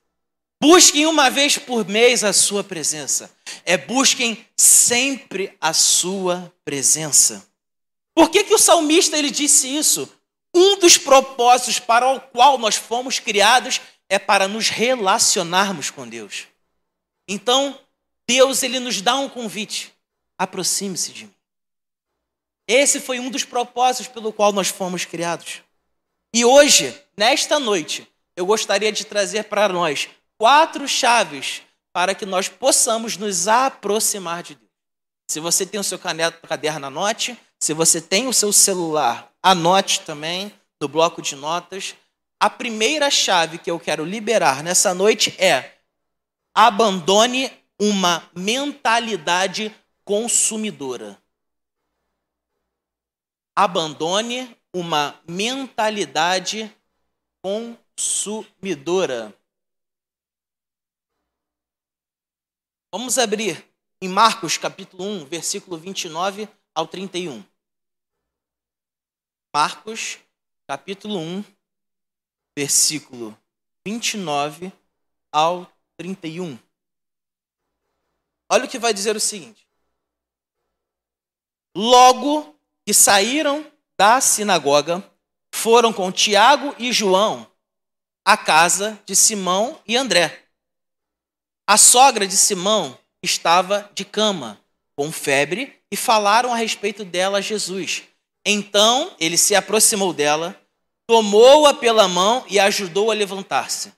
Busquem 0.60 1.06
uma 1.06 1.28
vez 1.28 1.58
por 1.58 1.88
mês 1.88 2.22
a 2.22 2.32
sua 2.32 2.62
presença. 2.62 3.28
É 3.64 3.76
busquem 3.76 4.46
sempre 4.56 5.56
a 5.60 5.72
sua 5.72 6.52
presença. 6.64 7.44
Por 8.14 8.30
que, 8.30 8.44
que 8.44 8.54
o 8.54 8.58
salmista 8.58 9.18
ele 9.18 9.30
disse 9.30 9.68
isso? 9.68 10.10
Um 10.54 10.78
dos 10.78 10.98
propósitos 10.98 11.78
para 11.78 12.08
o 12.10 12.20
qual 12.20 12.58
nós 12.58 12.76
fomos 12.76 13.18
criados 13.18 13.80
é 14.08 14.18
para 14.18 14.46
nos 14.46 14.68
relacionarmos 14.68 15.90
com 15.90 16.06
Deus. 16.06 16.46
Então, 17.26 17.78
Deus 18.26 18.62
ele 18.62 18.78
nos 18.78 19.00
dá 19.00 19.16
um 19.16 19.28
convite. 19.28 19.92
Aproxime-se 20.36 21.12
de 21.12 21.24
mim. 21.24 21.34
Esse 22.68 23.00
foi 23.00 23.18
um 23.18 23.30
dos 23.30 23.44
propósitos 23.44 24.12
pelo 24.12 24.32
qual 24.32 24.52
nós 24.52 24.68
fomos 24.68 25.04
criados. 25.04 25.62
E 26.34 26.44
hoje, 26.44 26.98
nesta 27.16 27.58
noite, 27.58 28.06
eu 28.36 28.46
gostaria 28.46 28.92
de 28.92 29.04
trazer 29.04 29.44
para 29.44 29.68
nós 29.68 30.08
quatro 30.38 30.88
chaves 30.88 31.62
para 31.92 32.14
que 32.14 32.24
nós 32.24 32.48
possamos 32.48 33.16
nos 33.16 33.48
aproximar 33.48 34.42
de 34.42 34.54
Deus. 34.54 34.70
Se 35.28 35.40
você 35.40 35.66
tem 35.66 35.78
o 35.78 35.84
seu 35.84 35.98
caderno, 35.98 36.86
anote. 36.86 37.38
Se 37.62 37.72
você 37.72 38.00
tem 38.00 38.26
o 38.26 38.32
seu 38.32 38.52
celular, 38.52 39.32
anote 39.40 40.00
também 40.00 40.52
no 40.80 40.88
bloco 40.88 41.22
de 41.22 41.36
notas. 41.36 41.94
A 42.40 42.50
primeira 42.50 43.08
chave 43.08 43.56
que 43.56 43.70
eu 43.70 43.78
quero 43.78 44.04
liberar 44.04 44.64
nessa 44.64 44.92
noite 44.92 45.40
é 45.40 45.78
abandone 46.52 47.52
uma 47.80 48.28
mentalidade 48.34 49.72
consumidora. 50.04 51.22
Abandone 53.54 54.56
uma 54.74 55.14
mentalidade 55.24 56.68
consumidora. 57.40 59.32
Vamos 62.90 63.18
abrir 63.18 63.64
em 64.00 64.08
Marcos 64.08 64.58
capítulo 64.58 65.04
1, 65.04 65.26
versículo 65.26 65.78
29 65.78 66.48
ao 66.74 66.88
31. 66.88 67.51
Marcos 69.54 70.18
capítulo 70.66 71.18
1, 71.18 71.44
versículo 72.56 73.36
29 73.84 74.72
ao 75.30 75.70
31. 75.98 76.58
Olha 78.50 78.64
o 78.64 78.68
que 78.68 78.78
vai 78.78 78.94
dizer 78.94 79.14
o 79.14 79.20
seguinte: 79.20 79.68
Logo 81.76 82.58
que 82.86 82.94
saíram 82.94 83.70
da 83.94 84.22
sinagoga, 84.22 85.04
foram 85.54 85.92
com 85.92 86.10
Tiago 86.10 86.74
e 86.78 86.90
João 86.90 87.46
à 88.24 88.38
casa 88.38 88.98
de 89.04 89.14
Simão 89.14 89.78
e 89.86 89.98
André. 89.98 90.46
A 91.66 91.76
sogra 91.76 92.26
de 92.26 92.38
Simão 92.38 92.98
estava 93.22 93.90
de 93.94 94.04
cama, 94.06 94.58
com 94.96 95.12
febre, 95.12 95.78
e 95.90 95.96
falaram 95.96 96.54
a 96.54 96.56
respeito 96.56 97.04
dela 97.04 97.36
a 97.36 97.42
Jesus. 97.42 98.04
Então 98.44 99.14
ele 99.20 99.36
se 99.36 99.54
aproximou 99.54 100.12
dela, 100.12 100.60
tomou-a 101.06 101.74
pela 101.74 102.08
mão 102.08 102.44
e 102.48 102.58
ajudou 102.58 103.10
a 103.10 103.14
levantar-se. 103.14 103.92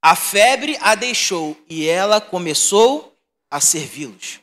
A 0.00 0.14
febre 0.14 0.76
a 0.80 0.94
deixou 0.94 1.56
e 1.68 1.88
ela 1.88 2.20
começou 2.20 3.16
a 3.50 3.60
servi-los. 3.60 4.40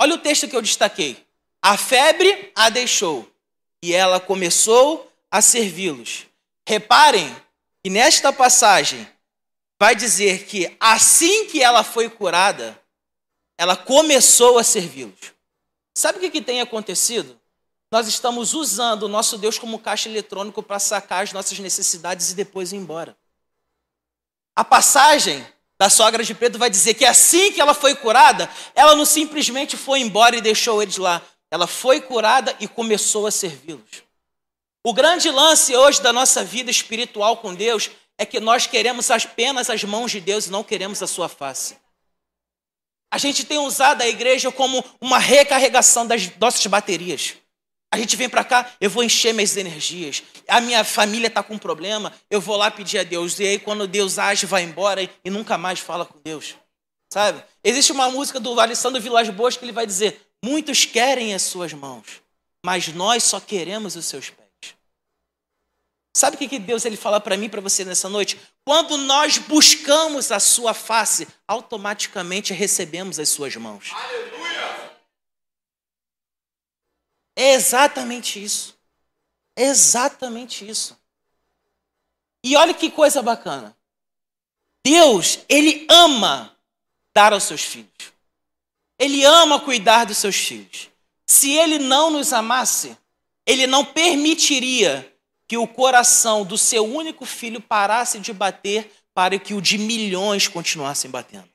Olha 0.00 0.14
o 0.14 0.18
texto 0.18 0.48
que 0.48 0.56
eu 0.56 0.62
destaquei. 0.62 1.24
A 1.60 1.76
febre 1.76 2.50
a 2.54 2.68
deixou 2.68 3.28
e 3.82 3.92
ela 3.92 4.18
começou 4.18 5.12
a 5.30 5.40
servi-los. 5.40 6.26
Reparem 6.66 7.34
que 7.82 7.90
nesta 7.90 8.32
passagem 8.32 9.06
vai 9.78 9.94
dizer 9.94 10.46
que 10.46 10.74
assim 10.78 11.46
que 11.46 11.62
ela 11.62 11.82
foi 11.82 12.08
curada, 12.08 12.80
ela 13.58 13.76
começou 13.76 14.58
a 14.58 14.64
servi-los. 14.64 15.32
Sabe 15.94 16.18
o 16.18 16.20
que, 16.20 16.30
que 16.30 16.40
tem 16.40 16.60
acontecido? 16.60 17.38
Nós 17.92 18.08
estamos 18.08 18.54
usando 18.54 19.02
o 19.02 19.08
nosso 19.08 19.36
Deus 19.36 19.58
como 19.58 19.78
caixa 19.78 20.08
eletrônico 20.08 20.62
para 20.62 20.78
sacar 20.78 21.24
as 21.24 21.32
nossas 21.34 21.58
necessidades 21.58 22.30
e 22.30 22.34
depois 22.34 22.72
ir 22.72 22.76
embora. 22.76 23.14
A 24.56 24.64
passagem 24.64 25.46
da 25.78 25.90
sogra 25.90 26.24
de 26.24 26.34
Pedro 26.34 26.58
vai 26.58 26.70
dizer 26.70 26.94
que 26.94 27.04
assim 27.04 27.52
que 27.52 27.60
ela 27.60 27.74
foi 27.74 27.94
curada, 27.94 28.48
ela 28.74 28.96
não 28.96 29.04
simplesmente 29.04 29.76
foi 29.76 30.00
embora 30.00 30.34
e 30.34 30.40
deixou 30.40 30.82
eles 30.82 30.96
lá. 30.96 31.20
Ela 31.50 31.66
foi 31.66 32.00
curada 32.00 32.56
e 32.58 32.66
começou 32.66 33.26
a 33.26 33.30
servi-los. 33.30 34.02
O 34.82 34.94
grande 34.94 35.30
lance 35.30 35.76
hoje 35.76 36.00
da 36.00 36.14
nossa 36.14 36.42
vida 36.42 36.70
espiritual 36.70 37.36
com 37.36 37.54
Deus 37.54 37.90
é 38.16 38.24
que 38.24 38.40
nós 38.40 38.66
queremos 38.66 39.10
apenas 39.10 39.68
as 39.68 39.84
mãos 39.84 40.10
de 40.10 40.18
Deus 40.18 40.46
e 40.46 40.50
não 40.50 40.64
queremos 40.64 41.02
a 41.02 41.06
sua 41.06 41.28
face. 41.28 41.76
A 43.10 43.18
gente 43.18 43.44
tem 43.44 43.58
usado 43.58 44.00
a 44.00 44.08
igreja 44.08 44.50
como 44.50 44.82
uma 44.98 45.18
recarregação 45.18 46.06
das 46.06 46.34
nossas 46.38 46.66
baterias. 46.66 47.41
A 47.92 47.98
gente 47.98 48.16
vem 48.16 48.26
para 48.26 48.42
cá, 48.42 48.72
eu 48.80 48.88
vou 48.88 49.04
encher 49.04 49.34
minhas 49.34 49.54
energias. 49.54 50.22
A 50.48 50.62
minha 50.62 50.82
família 50.82 51.26
está 51.26 51.42
com 51.42 51.54
um 51.54 51.58
problema, 51.58 52.10
eu 52.30 52.40
vou 52.40 52.56
lá 52.56 52.70
pedir 52.70 52.98
a 52.98 53.02
Deus. 53.02 53.38
E 53.38 53.44
aí, 53.44 53.58
quando 53.58 53.86
Deus 53.86 54.18
age, 54.18 54.46
vai 54.46 54.62
embora 54.62 55.02
e 55.22 55.28
nunca 55.28 55.58
mais 55.58 55.78
fala 55.78 56.06
com 56.06 56.18
Deus. 56.24 56.54
Sabe? 57.12 57.44
Existe 57.62 57.92
uma 57.92 58.10
música 58.10 58.40
do 58.40 58.58
Alessandro 58.58 58.98
Vilas 58.98 59.28
Boas 59.28 59.58
que 59.58 59.64
ele 59.66 59.72
vai 59.72 59.86
dizer: 59.86 60.18
Muitos 60.42 60.86
querem 60.86 61.34
as 61.34 61.42
suas 61.42 61.74
mãos, 61.74 62.22
mas 62.64 62.88
nós 62.88 63.24
só 63.24 63.38
queremos 63.38 63.94
os 63.94 64.06
seus 64.06 64.30
pés. 64.30 64.42
Sabe 66.16 66.36
o 66.36 66.38
que 66.38 66.58
Deus 66.58 66.86
ele 66.86 66.96
fala 66.96 67.20
para 67.20 67.36
mim, 67.36 67.50
para 67.50 67.60
você 67.60 67.84
nessa 67.84 68.08
noite? 68.08 68.40
Quando 68.64 68.96
nós 68.96 69.36
buscamos 69.36 70.32
a 70.32 70.40
sua 70.40 70.72
face, 70.72 71.28
automaticamente 71.46 72.54
recebemos 72.54 73.18
as 73.18 73.28
suas 73.28 73.54
mãos. 73.56 73.90
Aleluia! 73.92 74.31
É 77.36 77.54
exatamente 77.54 78.42
isso. 78.42 78.78
É 79.56 79.64
exatamente 79.64 80.68
isso. 80.68 80.96
E 82.44 82.56
olha 82.56 82.74
que 82.74 82.90
coisa 82.90 83.22
bacana. 83.22 83.76
Deus, 84.84 85.40
ele 85.48 85.86
ama 85.88 86.56
dar 87.14 87.32
aos 87.32 87.44
seus 87.44 87.62
filhos. 87.62 88.12
Ele 88.98 89.24
ama 89.24 89.60
cuidar 89.60 90.04
dos 90.04 90.18
seus 90.18 90.36
filhos. 90.36 90.90
Se 91.26 91.50
ele 91.52 91.78
não 91.78 92.10
nos 92.10 92.32
amasse, 92.32 92.96
ele 93.46 93.66
não 93.66 93.84
permitiria 93.84 95.08
que 95.46 95.56
o 95.56 95.68
coração 95.68 96.44
do 96.44 96.56
seu 96.56 96.84
único 96.84 97.24
filho 97.24 97.60
parasse 97.60 98.18
de 98.18 98.32
bater 98.32 98.90
para 99.14 99.38
que 99.38 99.54
o 99.54 99.60
de 99.60 99.78
milhões 99.78 100.48
continuassem 100.48 101.10
batendo. 101.10 101.48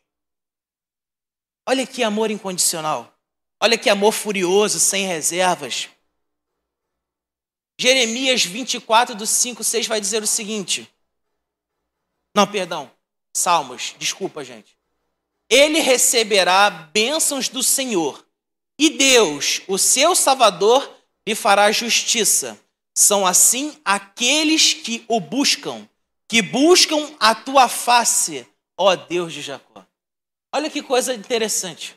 Olha 1.67 1.85
que 1.85 2.03
amor 2.03 2.31
incondicional. 2.31 3.16
Olha 3.59 3.77
que 3.77 3.89
amor 3.89 4.11
furioso, 4.11 4.79
sem 4.79 5.05
reservas. 5.05 5.89
Jeremias 7.79 8.43
24, 8.43 9.15
do 9.15 9.25
5, 9.25 9.63
6 9.63 9.87
vai 9.87 10.01
dizer 10.01 10.23
o 10.23 10.27
seguinte. 10.27 10.91
Não, 12.35 12.47
perdão. 12.47 12.91
Salmos, 13.33 13.95
desculpa, 13.99 14.43
gente. 14.43 14.77
Ele 15.49 15.79
receberá 15.79 16.69
bênçãos 16.69 17.49
do 17.49 17.63
Senhor, 17.63 18.25
e 18.79 18.91
Deus, 18.91 19.61
o 19.67 19.77
seu 19.77 20.15
Salvador, 20.15 20.91
lhe 21.25 21.33
fará 21.33 21.71
justiça 21.71 22.59
são 22.97 23.27
assim 23.27 23.79
aqueles 23.85 24.73
que 24.73 25.05
o 25.07 25.19
buscam, 25.19 25.87
que 26.27 26.41
buscam 26.41 27.15
a 27.19 27.35
tua 27.35 27.67
face, 27.67 28.47
ó 28.75 28.95
Deus 28.95 29.31
de 29.31 29.43
Jacó. 29.43 29.85
Olha 30.51 30.67
que 30.67 30.81
coisa 30.81 31.13
interessante. 31.13 31.95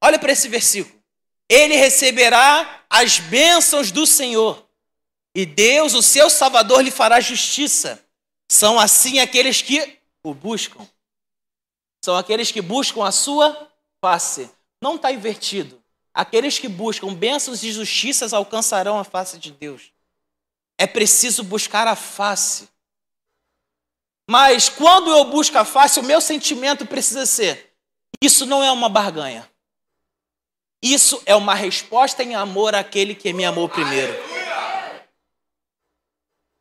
Olha 0.00 0.18
para 0.18 0.32
esse 0.32 0.48
versículo. 0.48 1.00
Ele 1.48 1.74
receberá 1.76 2.84
as 2.88 3.18
bênçãos 3.18 3.90
do 3.90 4.06
Senhor, 4.06 4.64
e 5.34 5.46
Deus, 5.46 5.94
o 5.94 6.02
seu 6.02 6.28
Salvador, 6.28 6.80
lhe 6.82 6.90
fará 6.90 7.20
justiça. 7.20 8.04
São 8.48 8.78
assim 8.78 9.20
aqueles 9.20 9.62
que 9.62 9.98
o 10.22 10.34
buscam. 10.34 10.86
São 12.04 12.16
aqueles 12.16 12.50
que 12.50 12.60
buscam 12.60 13.04
a 13.04 13.12
sua 13.12 13.70
face. 14.00 14.50
Não 14.80 14.96
está 14.96 15.12
invertido. 15.12 15.80
Aqueles 16.12 16.58
que 16.58 16.68
buscam 16.68 17.14
bênçãos 17.14 17.62
e 17.62 17.70
justiças 17.70 18.32
alcançarão 18.32 18.98
a 18.98 19.04
face 19.04 19.38
de 19.38 19.52
Deus. 19.52 19.92
É 20.76 20.86
preciso 20.86 21.44
buscar 21.44 21.86
a 21.86 21.94
face. 21.94 22.68
Mas 24.28 24.68
quando 24.68 25.10
eu 25.10 25.24
busco 25.26 25.56
a 25.58 25.64
face, 25.64 26.00
o 26.00 26.04
meu 26.04 26.20
sentimento 26.20 26.84
precisa 26.86 27.26
ser: 27.26 27.72
isso 28.20 28.46
não 28.46 28.64
é 28.64 28.72
uma 28.72 28.88
barganha. 28.88 29.48
Isso 30.82 31.22
é 31.26 31.36
uma 31.36 31.54
resposta 31.54 32.22
em 32.22 32.34
amor 32.34 32.74
àquele 32.74 33.14
que 33.14 33.32
me 33.32 33.44
amou 33.44 33.68
primeiro. 33.68 34.12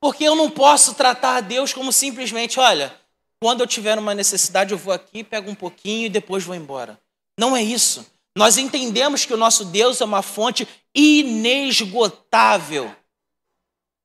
Porque 0.02 0.24
eu 0.24 0.36
não 0.36 0.50
posso 0.50 0.94
tratar 0.94 1.38
a 1.38 1.42
Deus 1.42 1.74
como 1.74 1.92
simplesmente, 1.92 2.60
olha, 2.60 2.94
quando 3.42 3.62
eu 3.62 3.68
tiver 3.68 3.98
uma 3.98 4.14
necessidade, 4.14 4.72
eu 4.72 4.78
vou 4.78 4.94
aqui, 4.94 5.24
pego 5.24 5.50
um 5.50 5.56
pouquinho 5.56 6.06
e 6.06 6.10
depois 6.10 6.44
vou 6.44 6.56
embora. 6.56 7.00
Não 7.38 7.56
é 7.56 7.64
isso. 7.64 8.06
Nós 8.36 8.58
entendemos 8.58 9.26
que 9.26 9.34
o 9.34 9.38
nosso 9.38 9.66
Deus 9.66 10.02
é 10.02 10.06
uma 10.06 10.22
fonte 10.22 10.68
inesgotável. 10.94 12.94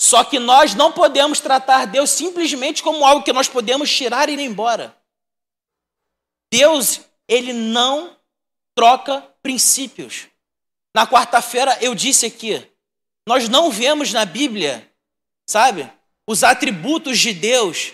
Só 0.00 0.24
que 0.24 0.38
nós 0.38 0.74
não 0.74 0.92
podemos 0.92 1.40
tratar 1.40 1.86
Deus 1.86 2.10
simplesmente 2.10 2.82
como 2.82 3.04
algo 3.04 3.24
que 3.24 3.32
nós 3.32 3.48
podemos 3.48 3.90
tirar 3.90 4.28
e 4.28 4.34
ir 4.34 4.40
embora. 4.40 4.96
Deus, 6.52 7.00
ele 7.26 7.52
não 7.52 8.16
troca 8.74 9.26
princípios. 9.44 10.26
Na 10.94 11.06
quarta-feira 11.06 11.76
eu 11.82 11.94
disse 11.94 12.24
aqui, 12.24 12.66
nós 13.26 13.46
não 13.46 13.70
vemos 13.70 14.10
na 14.10 14.24
Bíblia, 14.24 14.90
sabe, 15.46 15.90
os 16.26 16.42
atributos 16.42 17.18
de 17.18 17.34
Deus 17.34 17.92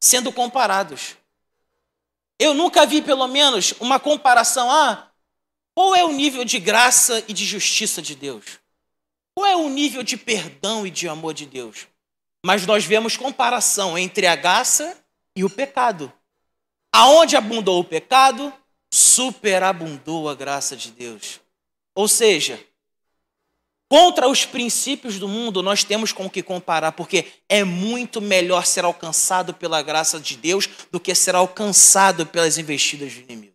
sendo 0.00 0.32
comparados. 0.32 1.16
Eu 2.36 2.52
nunca 2.52 2.84
vi, 2.84 3.00
pelo 3.00 3.26
menos, 3.28 3.74
uma 3.80 4.00
comparação. 4.00 4.70
Ah, 4.70 5.08
qual 5.74 5.94
é 5.94 6.04
o 6.04 6.12
nível 6.12 6.44
de 6.44 6.58
graça 6.58 7.24
e 7.28 7.32
de 7.32 7.44
justiça 7.44 8.02
de 8.02 8.14
Deus? 8.14 8.44
Qual 9.34 9.46
é 9.46 9.56
o 9.56 9.68
nível 9.68 10.02
de 10.02 10.16
perdão 10.16 10.84
e 10.84 10.90
de 10.90 11.08
amor 11.08 11.32
de 11.32 11.46
Deus? 11.46 11.86
Mas 12.44 12.66
nós 12.66 12.84
vemos 12.84 13.16
comparação 13.16 13.96
entre 13.96 14.26
a 14.26 14.34
graça 14.34 14.96
e 15.36 15.44
o 15.44 15.50
pecado. 15.50 16.12
Aonde 16.92 17.36
abundou 17.36 17.80
o 17.80 17.84
pecado, 17.84 18.52
superabundou 18.92 20.28
a 20.28 20.34
graça 20.34 20.76
de 20.76 20.90
Deus. 20.90 21.40
Ou 21.94 22.08
seja, 22.08 22.58
Contra 23.90 24.28
os 24.28 24.44
princípios 24.44 25.18
do 25.18 25.26
mundo, 25.26 25.62
nós 25.62 25.82
temos 25.82 26.12
com 26.12 26.26
o 26.26 26.30
que 26.30 26.42
comparar, 26.42 26.92
porque 26.92 27.24
é 27.48 27.64
muito 27.64 28.20
melhor 28.20 28.66
ser 28.66 28.84
alcançado 28.84 29.54
pela 29.54 29.80
graça 29.80 30.20
de 30.20 30.36
Deus 30.36 30.68
do 30.92 31.00
que 31.00 31.14
ser 31.14 31.34
alcançado 31.34 32.26
pelas 32.26 32.58
investidas 32.58 33.14
do 33.14 33.20
inimigo. 33.20 33.54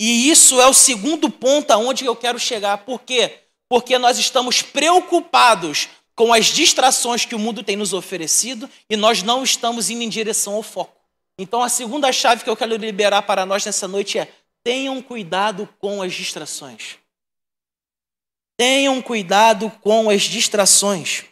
E 0.00 0.28
isso 0.30 0.60
é 0.60 0.66
o 0.66 0.74
segundo 0.74 1.30
ponto 1.30 1.70
aonde 1.70 2.04
eu 2.04 2.16
quero 2.16 2.40
chegar. 2.40 2.78
Por 2.78 3.02
quê? 3.02 3.38
Porque 3.68 3.96
nós 3.98 4.18
estamos 4.18 4.62
preocupados 4.62 5.88
com 6.16 6.32
as 6.32 6.46
distrações 6.46 7.24
que 7.24 7.36
o 7.36 7.38
mundo 7.38 7.62
tem 7.62 7.76
nos 7.76 7.92
oferecido 7.92 8.68
e 8.90 8.96
nós 8.96 9.22
não 9.22 9.44
estamos 9.44 9.90
indo 9.90 10.02
em 10.02 10.08
direção 10.08 10.54
ao 10.54 10.62
foco. 10.64 10.97
Então, 11.38 11.62
a 11.62 11.68
segunda 11.68 12.12
chave 12.12 12.42
que 12.42 12.50
eu 12.50 12.56
quero 12.56 12.76
liberar 12.76 13.22
para 13.22 13.46
nós 13.46 13.64
nessa 13.64 13.86
noite 13.86 14.18
é: 14.18 14.32
tenham 14.64 15.00
cuidado 15.00 15.68
com 15.78 16.02
as 16.02 16.12
distrações. 16.12 16.98
Tenham 18.56 19.00
cuidado 19.00 19.70
com 19.80 20.10
as 20.10 20.22
distrações. 20.22 21.24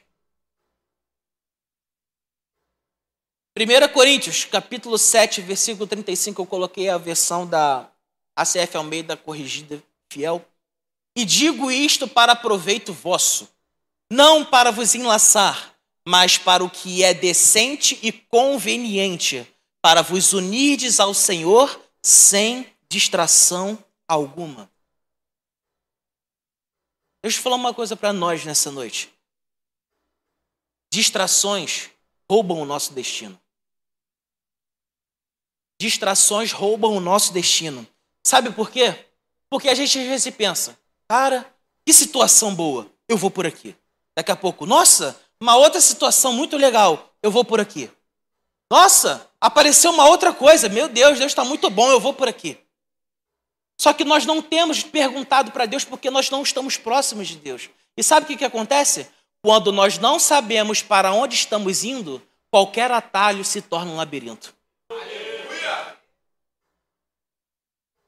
1 3.58 3.92
Coríntios, 3.92 4.44
capítulo 4.44 4.96
7, 4.96 5.40
versículo 5.40 5.86
35, 5.86 6.42
eu 6.42 6.46
coloquei 6.46 6.88
a 6.88 6.98
versão 6.98 7.46
da 7.46 7.90
ACF 8.36 8.76
Almeida 8.76 9.16
corrigida 9.16 9.82
fiel. 10.12 10.44
E 11.16 11.24
digo 11.24 11.70
isto 11.70 12.06
para 12.06 12.36
proveito 12.36 12.92
vosso, 12.92 13.48
não 14.12 14.44
para 14.44 14.70
vos 14.70 14.94
enlaçar, 14.94 15.74
mas 16.06 16.36
para 16.36 16.62
o 16.62 16.70
que 16.70 17.02
é 17.02 17.14
decente 17.14 17.98
e 18.02 18.12
conveniente, 18.12 19.46
para 19.86 20.02
vos 20.02 20.32
unirdes 20.32 20.98
ao 20.98 21.14
Senhor 21.14 21.80
sem 22.02 22.76
distração 22.88 23.78
alguma. 24.08 24.68
Deixa 27.22 27.38
eu 27.38 27.42
falar 27.44 27.54
uma 27.54 27.72
coisa 27.72 27.94
para 27.94 28.12
nós 28.12 28.44
nessa 28.44 28.72
noite. 28.72 29.14
Distrações 30.92 31.88
roubam 32.28 32.60
o 32.60 32.64
nosso 32.64 32.94
destino. 32.94 33.40
Distrações 35.80 36.50
roubam 36.50 36.96
o 36.96 37.00
nosso 37.00 37.32
destino. 37.32 37.86
Sabe 38.26 38.50
por 38.50 38.72
quê? 38.72 39.06
Porque 39.48 39.68
a 39.68 39.74
gente 39.76 40.00
às 40.00 40.04
vezes 40.04 40.34
pensa, 40.34 40.76
cara, 41.06 41.48
que 41.84 41.92
situação 41.92 42.52
boa, 42.52 42.90
eu 43.08 43.16
vou 43.16 43.30
por 43.30 43.46
aqui. 43.46 43.72
Daqui 44.16 44.32
a 44.32 44.36
pouco, 44.36 44.66
nossa, 44.66 45.16
uma 45.40 45.54
outra 45.54 45.80
situação 45.80 46.32
muito 46.32 46.56
legal, 46.56 47.14
eu 47.22 47.30
vou 47.30 47.44
por 47.44 47.60
aqui. 47.60 47.88
Nossa, 48.68 49.25
apareceu 49.40 49.90
uma 49.90 50.06
outra 50.06 50.32
coisa, 50.32 50.68
meu 50.68 50.88
Deus, 50.88 51.18
Deus 51.18 51.32
está 51.32 51.44
muito 51.44 51.68
bom, 51.70 51.90
eu 51.90 52.00
vou 52.00 52.12
por 52.12 52.28
aqui. 52.28 52.58
Só 53.78 53.92
que 53.92 54.04
nós 54.04 54.24
não 54.24 54.40
temos 54.40 54.82
perguntado 54.82 55.50
para 55.52 55.66
Deus 55.66 55.84
porque 55.84 56.10
nós 56.10 56.30
não 56.30 56.42
estamos 56.42 56.76
próximos 56.76 57.28
de 57.28 57.36
Deus. 57.36 57.68
E 57.96 58.02
sabe 58.02 58.24
o 58.24 58.26
que, 58.26 58.36
que 58.36 58.44
acontece? 58.44 59.08
Quando 59.42 59.70
nós 59.70 59.98
não 59.98 60.18
sabemos 60.18 60.82
para 60.82 61.12
onde 61.12 61.34
estamos 61.34 61.84
indo, 61.84 62.22
qualquer 62.50 62.90
atalho 62.90 63.44
se 63.44 63.60
torna 63.60 63.92
um 63.92 63.96
labirinto. 63.96 64.54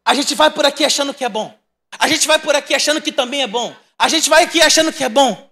A 0.05 0.15
gente 0.15 0.35
vai 0.35 0.51
por 0.51 0.65
aqui 0.65 0.85
achando 0.85 1.13
que 1.13 1.25
é 1.25 1.29
bom. 1.29 1.55
A 1.99 2.09
gente 2.09 2.27
vai 2.27 2.39
por 2.39 2.57
aqui 2.57 2.75
achando 2.75 3.01
que 3.01 3.13
também 3.13 3.43
é 3.43 3.47
bom. 3.47 3.77
A 3.99 4.09
gente 4.09 4.31
vai 4.31 4.45
aqui 4.45 4.61
achando 4.63 4.93
que 4.93 5.05
é 5.05 5.09
bom. 5.09 5.51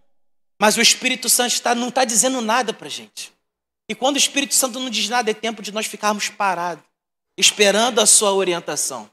Mas 0.58 0.78
o 0.78 0.80
Espírito 0.80 1.28
Santo 1.28 1.52
está, 1.52 1.74
não 1.74 1.88
está 1.88 2.04
dizendo 2.04 2.40
nada 2.40 2.72
para 2.72 2.86
a 2.86 2.90
gente. 2.90 3.35
E 3.88 3.94
quando 3.94 4.16
o 4.16 4.18
Espírito 4.18 4.54
Santo 4.54 4.80
não 4.80 4.90
diz 4.90 5.08
nada, 5.08 5.30
é 5.30 5.34
tempo 5.34 5.62
de 5.62 5.72
nós 5.72 5.86
ficarmos 5.86 6.28
parados, 6.28 6.84
esperando 7.36 8.00
a 8.00 8.06
sua 8.06 8.32
orientação 8.32 9.10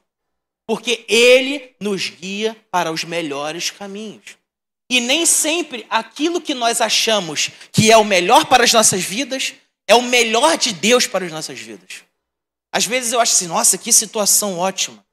porque 0.65 1.05
ele 1.07 1.75
nos 1.79 2.09
guia 2.09 2.55
para 2.71 2.91
os 2.91 3.03
melhores 3.03 3.69
caminhos. 3.69 4.37
E 4.89 4.99
nem 4.99 5.25
sempre 5.25 5.85
aquilo 5.89 6.41
que 6.41 6.53
nós 6.53 6.81
achamos 6.81 7.49
que 7.71 7.91
é 7.91 7.97
o 7.97 8.03
melhor 8.03 8.45
para 8.45 8.63
as 8.63 8.71
nossas 8.71 9.01
vidas 9.01 9.53
é 9.87 9.95
o 9.95 10.01
melhor 10.01 10.57
de 10.57 10.71
Deus 10.71 11.07
para 11.07 11.25
as 11.25 11.31
nossas 11.31 11.59
vidas. 11.59 12.03
Às 12.71 12.85
vezes 12.85 13.11
eu 13.11 13.19
acho 13.19 13.33
assim, 13.33 13.47
nossa, 13.47 13.77
que 13.77 13.91
situação 13.91 14.57
ótima. 14.57 15.03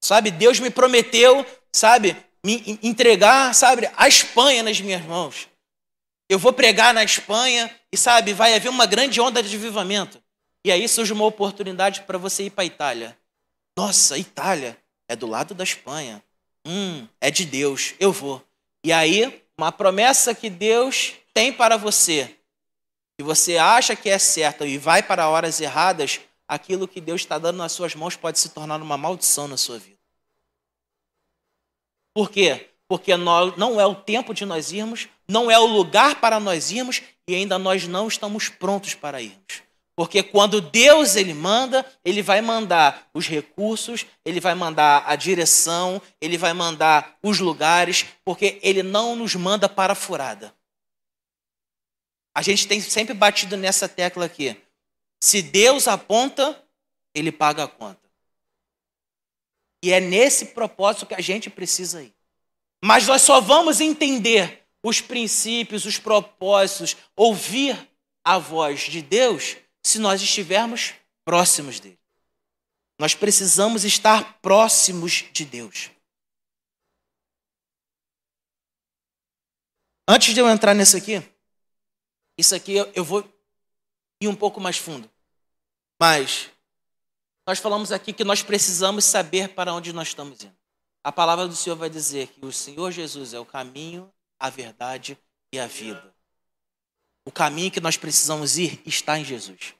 Sabe, 0.00 0.30
Deus 0.30 0.60
me 0.60 0.70
prometeu, 0.70 1.44
sabe, 1.72 2.16
me 2.44 2.78
entregar, 2.82 3.54
sabe, 3.54 3.90
a 3.96 4.08
Espanha 4.08 4.62
nas 4.62 4.80
minhas 4.80 5.04
mãos. 5.04 5.48
Eu 6.28 6.38
vou 6.38 6.52
pregar 6.52 6.92
na 6.92 7.04
Espanha 7.04 7.74
e, 7.92 7.96
sabe, 7.96 8.32
vai 8.32 8.54
haver 8.54 8.68
uma 8.68 8.86
grande 8.86 9.20
onda 9.20 9.42
de 9.42 9.54
avivamento. 9.54 10.20
E 10.64 10.72
aí 10.72 10.88
surge 10.88 11.12
uma 11.12 11.24
oportunidade 11.24 12.02
para 12.02 12.18
você 12.18 12.44
ir 12.44 12.50
para 12.50 12.62
a 12.62 12.66
Itália. 12.66 13.18
Nossa, 13.76 14.18
Itália 14.18 14.76
é 15.08 15.14
do 15.14 15.26
lado 15.26 15.54
da 15.54 15.62
Espanha. 15.62 16.22
Hum, 16.66 17.06
é 17.20 17.30
de 17.30 17.44
Deus, 17.44 17.94
eu 18.00 18.10
vou. 18.10 18.42
E 18.82 18.92
aí, 18.92 19.44
uma 19.56 19.70
promessa 19.70 20.34
que 20.34 20.50
Deus 20.50 21.14
tem 21.32 21.52
para 21.52 21.76
você, 21.76 22.36
que 23.16 23.22
você 23.22 23.56
acha 23.56 23.94
que 23.94 24.08
é 24.08 24.18
certa 24.18 24.66
e 24.66 24.76
vai 24.76 25.02
para 25.02 25.28
horas 25.28 25.60
erradas, 25.60 26.20
aquilo 26.48 26.88
que 26.88 27.00
Deus 27.00 27.20
está 27.20 27.38
dando 27.38 27.58
nas 27.58 27.72
suas 27.72 27.94
mãos 27.94 28.16
pode 28.16 28.38
se 28.38 28.48
tornar 28.48 28.82
uma 28.82 28.96
maldição 28.96 29.46
na 29.46 29.56
sua 29.56 29.78
vida. 29.78 29.98
Por 32.12 32.30
quê? 32.30 32.70
Porque 32.88 33.16
não 33.16 33.80
é 33.80 33.86
o 33.86 33.94
tempo 33.94 34.32
de 34.32 34.44
nós 34.44 34.72
irmos, 34.72 35.08
não 35.28 35.50
é 35.50 35.58
o 35.58 35.66
lugar 35.66 36.20
para 36.20 36.38
nós 36.38 36.70
irmos 36.70 37.02
e 37.28 37.34
ainda 37.34 37.58
nós 37.58 37.86
não 37.86 38.06
estamos 38.06 38.48
prontos 38.48 38.94
para 38.94 39.20
irmos. 39.20 39.66
Porque 39.96 40.22
quando 40.22 40.60
Deus 40.60 41.16
ele 41.16 41.32
manda, 41.32 41.84
ele 42.04 42.22
vai 42.22 42.42
mandar 42.42 43.08
os 43.14 43.26
recursos, 43.26 44.04
ele 44.24 44.40
vai 44.40 44.54
mandar 44.54 45.04
a 45.06 45.16
direção, 45.16 46.00
ele 46.20 46.36
vai 46.36 46.52
mandar 46.52 47.18
os 47.22 47.40
lugares, 47.40 48.04
porque 48.22 48.58
ele 48.62 48.82
não 48.82 49.16
nos 49.16 49.34
manda 49.34 49.68
para 49.68 49.94
a 49.94 49.96
furada. 49.96 50.54
A 52.34 52.42
gente 52.42 52.68
tem 52.68 52.78
sempre 52.80 53.14
batido 53.14 53.56
nessa 53.56 53.88
tecla 53.88 54.26
aqui. 54.26 54.54
Se 55.18 55.40
Deus 55.40 55.88
aponta, 55.88 56.62
ele 57.14 57.32
paga 57.32 57.64
a 57.64 57.68
conta. 57.68 58.06
E 59.82 59.92
é 59.92 59.98
nesse 59.98 60.46
propósito 60.46 61.06
que 61.06 61.14
a 61.14 61.20
gente 61.22 61.48
precisa 61.48 62.02
ir. 62.02 62.15
Mas 62.86 63.04
nós 63.04 63.22
só 63.22 63.40
vamos 63.40 63.80
entender 63.80 64.64
os 64.80 65.00
princípios, 65.00 65.84
os 65.84 65.98
propósitos, 65.98 66.96
ouvir 67.16 67.76
a 68.22 68.38
voz 68.38 68.82
de 68.82 69.02
Deus 69.02 69.56
se 69.82 69.98
nós 69.98 70.22
estivermos 70.22 70.94
próximos 71.24 71.80
dele. 71.80 71.98
Nós 72.96 73.12
precisamos 73.12 73.84
estar 73.84 74.40
próximos 74.40 75.24
de 75.32 75.44
Deus. 75.44 75.90
Antes 80.06 80.32
de 80.32 80.38
eu 80.38 80.48
entrar 80.48 80.72
nisso 80.72 80.96
aqui, 80.96 81.20
isso 82.38 82.54
aqui 82.54 82.74
eu 82.94 83.04
vou 83.04 83.28
ir 84.20 84.28
um 84.28 84.36
pouco 84.36 84.60
mais 84.60 84.78
fundo. 84.78 85.10
Mas 86.00 86.52
nós 87.44 87.58
falamos 87.58 87.90
aqui 87.90 88.12
que 88.12 88.22
nós 88.22 88.44
precisamos 88.44 89.04
saber 89.04 89.56
para 89.56 89.74
onde 89.74 89.92
nós 89.92 90.06
estamos 90.06 90.44
indo. 90.44 90.65
A 91.06 91.12
palavra 91.12 91.46
do 91.46 91.54
Senhor 91.54 91.76
vai 91.76 91.88
dizer 91.88 92.26
que 92.26 92.44
o 92.44 92.50
Senhor 92.50 92.90
Jesus 92.90 93.32
é 93.32 93.38
o 93.38 93.44
caminho, 93.44 94.12
a 94.40 94.50
verdade 94.50 95.16
e 95.52 95.58
a 95.60 95.68
vida. 95.68 96.12
O 97.24 97.30
caminho 97.30 97.70
que 97.70 97.78
nós 97.78 97.96
precisamos 97.96 98.58
ir 98.58 98.82
está 98.84 99.16
em 99.16 99.24
Jesus. 99.24 99.72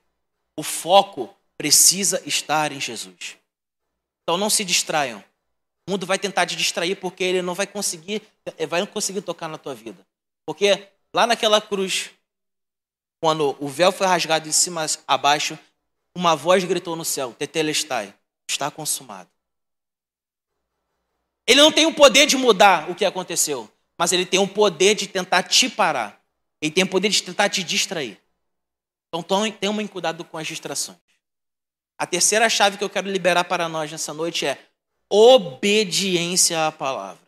O 0.57 0.62
foco 0.62 1.37
precisa 1.59 2.23
estar 2.25 2.71
em 2.71 2.81
Jesus. 2.81 3.37
Então 4.23 4.39
não 4.39 4.49
se 4.49 4.65
distraiam. 4.65 5.19
O 5.85 5.91
mundo 5.91 6.07
vai 6.07 6.17
tentar 6.17 6.47
te 6.47 6.55
distrair 6.55 6.95
porque 6.95 7.25
ele 7.25 7.43
não 7.43 7.57
vai 7.57 7.67
conseguir, 7.67 8.23
vai 8.69 8.79
não 8.79 8.87
conseguir 8.87 9.21
tocar 9.21 9.49
na 9.49 9.59
tua 9.59 9.75
vida. 9.75 10.07
Porque 10.45 10.87
lá 11.12 11.27
naquela 11.27 11.61
cruz, 11.61 12.11
quando 13.21 13.57
o 13.59 13.67
véu 13.67 13.91
foi 13.91 14.07
rasgado 14.07 14.45
de 14.45 14.53
cima 14.53 14.87
a 15.09 15.19
baixo, 15.19 15.59
uma 16.15 16.37
voz 16.37 16.62
gritou 16.62 16.95
no 16.95 17.05
céu: 17.05 17.35
Tetelestai, 17.37 18.15
está 18.49 18.71
consumado. 18.71 19.36
Ele 21.47 21.61
não 21.61 21.71
tem 21.71 21.87
o 21.87 21.95
poder 21.95 22.27
de 22.27 22.37
mudar 22.37 22.91
o 22.91 22.95
que 22.95 23.05
aconteceu, 23.05 23.71
mas 23.97 24.13
ele 24.13 24.27
tem 24.27 24.41
o 24.41 24.49
poder 24.49 24.95
de 24.95 25.07
tentar 25.07 25.45
te 25.45 25.69
parar. 25.69 26.21
Ele 26.61 26.73
tem 26.73 26.85
o 26.85 26.89
poder 26.89 27.09
de 27.09 27.23
tentar 27.23 27.49
te 27.49 27.63
distrair. 27.63 28.21
Então 29.09 29.23
tenham 29.51 29.87
cuidado 29.87 30.25
com 30.25 30.37
as 30.37 30.47
distrações. 30.47 30.99
A 31.99 32.07
terceira 32.07 32.49
chave 32.49 32.77
que 32.77 32.85
eu 32.85 32.91
quero 32.91 33.09
liberar 33.09 33.45
para 33.45 33.69
nós 33.69 33.91
nessa 33.91 34.13
noite 34.13 34.45
é 34.45 34.59
obediência 35.09 36.67
à 36.67 36.73
palavra. 36.73 37.25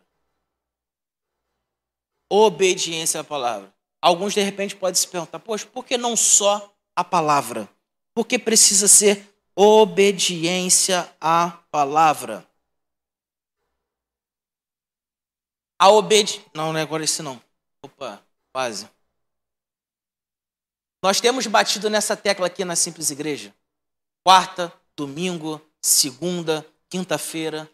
Obediência 2.29 3.21
à 3.21 3.23
palavra. 3.23 3.73
Alguns 4.01 4.33
de 4.33 4.41
repente 4.41 4.75
podem 4.75 4.95
se 4.95 5.07
perguntar: 5.07 5.39
poxa, 5.39 5.65
por 5.65 5.85
que 5.85 5.97
não 5.97 6.15
só 6.15 6.71
a 6.95 7.03
palavra? 7.03 7.67
Por 8.13 8.25
que 8.25 8.37
precisa 8.37 8.87
ser 8.87 9.27
obediência 9.55 11.09
à 11.19 11.59
palavra? 11.71 12.48
A 15.79 15.89
obediência. 15.89 16.43
Não, 16.53 16.73
não 16.73 16.79
é 16.79 16.83
agora 16.83 17.03
esse 17.03 17.23
não. 17.23 17.41
Opa, 17.81 18.21
quase. 18.51 18.89
Nós 21.01 21.21
temos 21.21 21.47
batido 21.47 21.89
nessa 21.89 22.15
tecla 22.17 22.47
aqui 22.47 22.65
na 22.65 22.75
Simples 22.75 23.09
Igreja 23.09 23.53
quarta, 24.23 24.71
domingo, 24.95 25.61
segunda, 25.81 26.65
quinta-feira, 26.89 27.69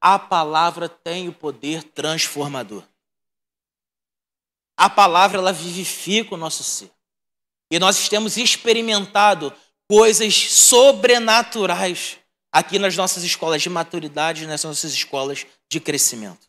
a 0.00 0.18
palavra 0.18 0.88
tem 0.88 1.28
o 1.28 1.32
poder 1.32 1.82
transformador. 1.82 2.84
A 4.76 4.90
palavra 4.90 5.38
ela 5.38 5.52
vivifica 5.52 6.34
o 6.34 6.38
nosso 6.38 6.62
ser. 6.62 6.92
E 7.72 7.78
nós 7.78 8.08
temos 8.08 8.36
experimentado 8.36 9.52
coisas 9.88 10.34
sobrenaturais 10.52 12.18
aqui 12.52 12.78
nas 12.78 12.96
nossas 12.96 13.24
escolas 13.24 13.62
de 13.62 13.70
maturidade, 13.70 14.46
nas 14.46 14.62
nossas 14.62 14.92
escolas 14.92 15.46
de 15.68 15.80
crescimento. 15.80 16.46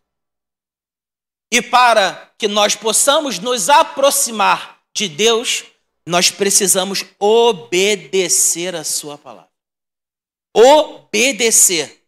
E 1.51 1.61
para 1.61 2.31
que 2.37 2.47
nós 2.47 2.75
possamos 2.75 3.39
nos 3.39 3.69
aproximar 3.69 4.79
de 4.93 5.07
Deus, 5.07 5.65
nós 6.05 6.29
precisamos 6.29 7.05
obedecer 7.19 8.75
a 8.75 8.83
Sua 8.83 9.17
palavra 9.17 9.47
obedecer. 10.57 12.03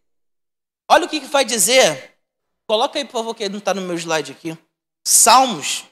Olha 0.90 1.06
o 1.06 1.10
que 1.10 1.20
vai 1.20 1.46
dizer. 1.46 2.18
Coloca 2.66 2.98
aí, 2.98 3.06
por 3.06 3.12
favor, 3.12 3.36
que 3.36 3.48
não 3.48 3.60
está 3.60 3.76
no 3.76 3.82
meu 3.82 3.96
slide 3.96 4.32
aqui. 4.32 4.58
Salmos, 5.06 5.86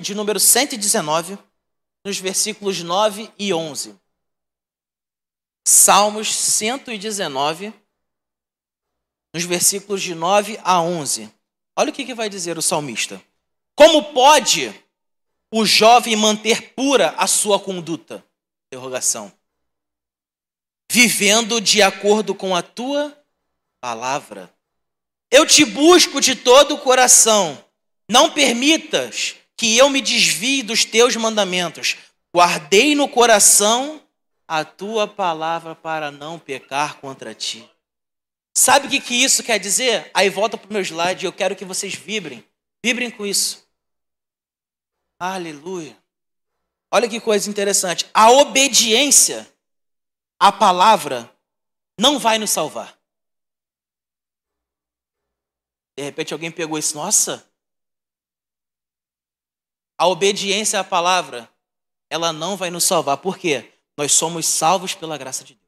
de 0.00 0.14
número 0.14 0.38
119, 0.38 1.36
nos 2.04 2.18
versículos 2.18 2.80
9 2.80 3.32
e 3.36 3.52
11. 3.52 3.96
Salmos 5.66 6.34
119, 6.34 7.72
nos 9.34 9.44
versículos 9.44 10.00
de 10.00 10.14
9 10.14 10.60
a 10.62 10.80
11. 10.80 11.32
Olha 11.78 11.90
o 11.90 11.92
que 11.92 12.12
vai 12.12 12.28
dizer 12.28 12.58
o 12.58 12.62
salmista. 12.62 13.22
Como 13.74 14.12
pode 14.12 14.74
o 15.54 15.64
jovem 15.64 16.16
manter 16.16 16.74
pura 16.74 17.14
a 17.16 17.26
sua 17.26 17.58
conduta? 17.58 18.24
Interrogação 18.66 19.32
vivendo 20.90 21.60
de 21.60 21.82
acordo 21.82 22.34
com 22.34 22.56
a 22.56 22.62
tua 22.62 23.16
palavra. 23.80 24.52
Eu 25.30 25.46
te 25.46 25.64
busco 25.64 26.20
de 26.20 26.34
todo 26.34 26.74
o 26.74 26.78
coração. 26.78 27.62
Não 28.10 28.30
permitas 28.30 29.36
que 29.56 29.76
eu 29.76 29.90
me 29.90 30.00
desvie 30.00 30.62
dos 30.62 30.84
teus 30.84 31.14
mandamentos. 31.16 31.96
Guardei 32.34 32.94
no 32.94 33.08
coração 33.08 34.00
a 34.46 34.64
tua 34.64 35.06
palavra 35.06 35.74
para 35.74 36.10
não 36.10 36.38
pecar 36.38 36.96
contra 36.96 37.34
ti. 37.34 37.68
Sabe 38.58 38.88
o 38.88 38.90
que, 38.90 39.00
que 39.00 39.14
isso 39.14 39.44
quer 39.44 39.60
dizer? 39.60 40.10
Aí 40.12 40.28
volta 40.28 40.58
para 40.58 40.68
o 40.68 40.72
meu 40.72 40.82
slide, 40.82 41.24
eu 41.24 41.32
quero 41.32 41.54
que 41.54 41.64
vocês 41.64 41.94
vibrem. 41.94 42.44
Vibrem 42.84 43.08
com 43.08 43.24
isso. 43.24 43.64
Aleluia. 45.16 45.96
Olha 46.90 47.08
que 47.08 47.20
coisa 47.20 47.48
interessante. 47.48 48.10
A 48.12 48.32
obediência 48.32 49.48
a 50.40 50.50
palavra 50.50 51.32
não 52.00 52.18
vai 52.18 52.36
nos 52.36 52.50
salvar. 52.50 52.98
De 55.96 56.02
repente 56.02 56.32
alguém 56.32 56.50
pegou 56.50 56.76
isso, 56.76 56.96
nossa. 56.96 57.48
A 59.96 60.08
obediência 60.08 60.80
à 60.80 60.84
palavra, 60.84 61.48
ela 62.10 62.32
não 62.32 62.56
vai 62.56 62.70
nos 62.70 62.82
salvar. 62.82 63.18
Por 63.18 63.38
quê? 63.38 63.72
Nós 63.96 64.10
somos 64.10 64.46
salvos 64.46 64.96
pela 64.96 65.16
graça 65.16 65.44
de 65.44 65.54
Deus. 65.54 65.67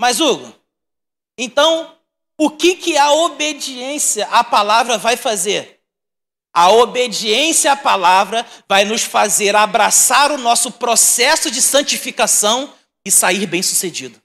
Mas, 0.00 0.20
Hugo, 0.20 0.52
então, 1.38 1.96
o 2.36 2.50
que, 2.50 2.76
que 2.76 2.96
a 2.96 3.12
obediência 3.12 4.26
à 4.26 4.42
palavra 4.42 4.98
vai 4.98 5.16
fazer? 5.16 5.80
A 6.52 6.70
obediência 6.70 7.72
à 7.72 7.76
palavra 7.76 8.46
vai 8.68 8.84
nos 8.84 9.02
fazer 9.02 9.56
abraçar 9.56 10.30
o 10.30 10.38
nosso 10.38 10.70
processo 10.72 11.50
de 11.50 11.60
santificação 11.60 12.72
e 13.04 13.10
sair 13.10 13.46
bem-sucedido. 13.46 14.22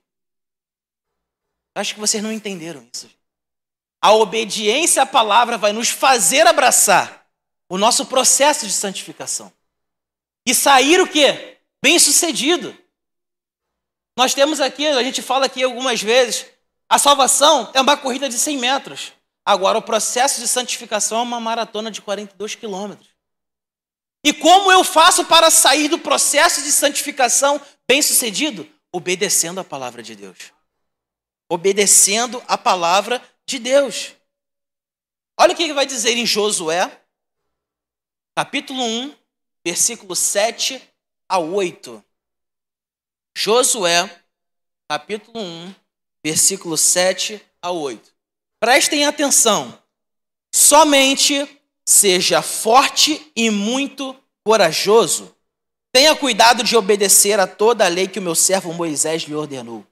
Acho 1.73 1.93
que 1.93 1.99
vocês 1.99 2.21
não 2.21 2.31
entenderam 2.31 2.87
isso. 2.93 3.09
A 4.01 4.13
obediência 4.13 5.03
à 5.03 5.05
palavra 5.05 5.57
vai 5.57 5.73
nos 5.73 5.89
fazer 5.89 6.45
abraçar 6.45 7.25
o 7.67 7.77
nosso 7.77 8.05
processo 8.05 8.65
de 8.65 8.73
santificação 8.73 9.51
e 10.45 10.53
sair 10.53 11.01
o 11.01 11.07
quê? 11.07 11.57
Bem-sucedido. 11.81 12.75
Nós 14.19 14.33
temos 14.33 14.59
aqui, 14.59 14.85
a 14.85 15.01
gente 15.01 15.21
fala 15.21 15.45
aqui 15.45 15.63
algumas 15.63 16.01
vezes, 16.01 16.45
a 16.89 16.99
salvação 16.99 17.71
é 17.73 17.79
uma 17.79 17.95
corrida 17.95 18.27
de 18.27 18.37
100 18.37 18.57
metros. 18.57 19.13
Agora, 19.45 19.77
o 19.77 19.81
processo 19.81 20.41
de 20.41 20.47
santificação 20.49 21.19
é 21.19 21.21
uma 21.21 21.39
maratona 21.39 21.89
de 21.89 22.01
42 22.01 22.53
quilômetros. 22.53 23.07
E 24.21 24.33
como 24.33 24.69
eu 24.73 24.83
faço 24.83 25.23
para 25.23 25.49
sair 25.49 25.87
do 25.87 25.97
processo 25.97 26.61
de 26.61 26.69
santificação 26.69 27.61
bem 27.87 28.01
sucedido? 28.01 28.69
Obedecendo 28.91 29.61
a 29.61 29.63
palavra 29.63 30.03
de 30.03 30.17
Deus. 30.17 30.51
Obedecendo 31.47 32.43
a 32.45 32.57
palavra 32.57 33.23
de 33.45 33.57
Deus. 33.57 34.15
Olha 35.39 35.53
o 35.53 35.55
que 35.55 35.63
ele 35.63 35.73
vai 35.73 35.85
dizer 35.85 36.17
em 36.17 36.25
Josué, 36.25 36.91
capítulo 38.35 38.83
1, 38.83 39.15
versículo 39.63 40.13
7 40.13 40.81
a 41.29 41.39
8. 41.39 42.03
Josué, 43.41 44.09
capítulo 44.85 45.39
1, 45.39 45.73
versículo 46.21 46.75
7 46.75 47.41
a 47.61 47.71
8. 47.71 48.11
Prestem 48.59 49.05
atenção. 49.05 49.79
Somente 50.53 51.47
seja 51.85 52.41
forte 52.41 53.31
e 53.33 53.49
muito 53.49 54.13
corajoso. 54.43 55.33
Tenha 55.89 56.13
cuidado 56.17 56.65
de 56.65 56.75
obedecer 56.75 57.39
a 57.39 57.47
toda 57.47 57.85
a 57.85 57.87
lei 57.87 58.09
que 58.09 58.19
o 58.19 58.21
meu 58.21 58.35
servo 58.35 58.73
Moisés 58.73 59.21
lhe 59.21 59.33
ordenou. 59.33 59.85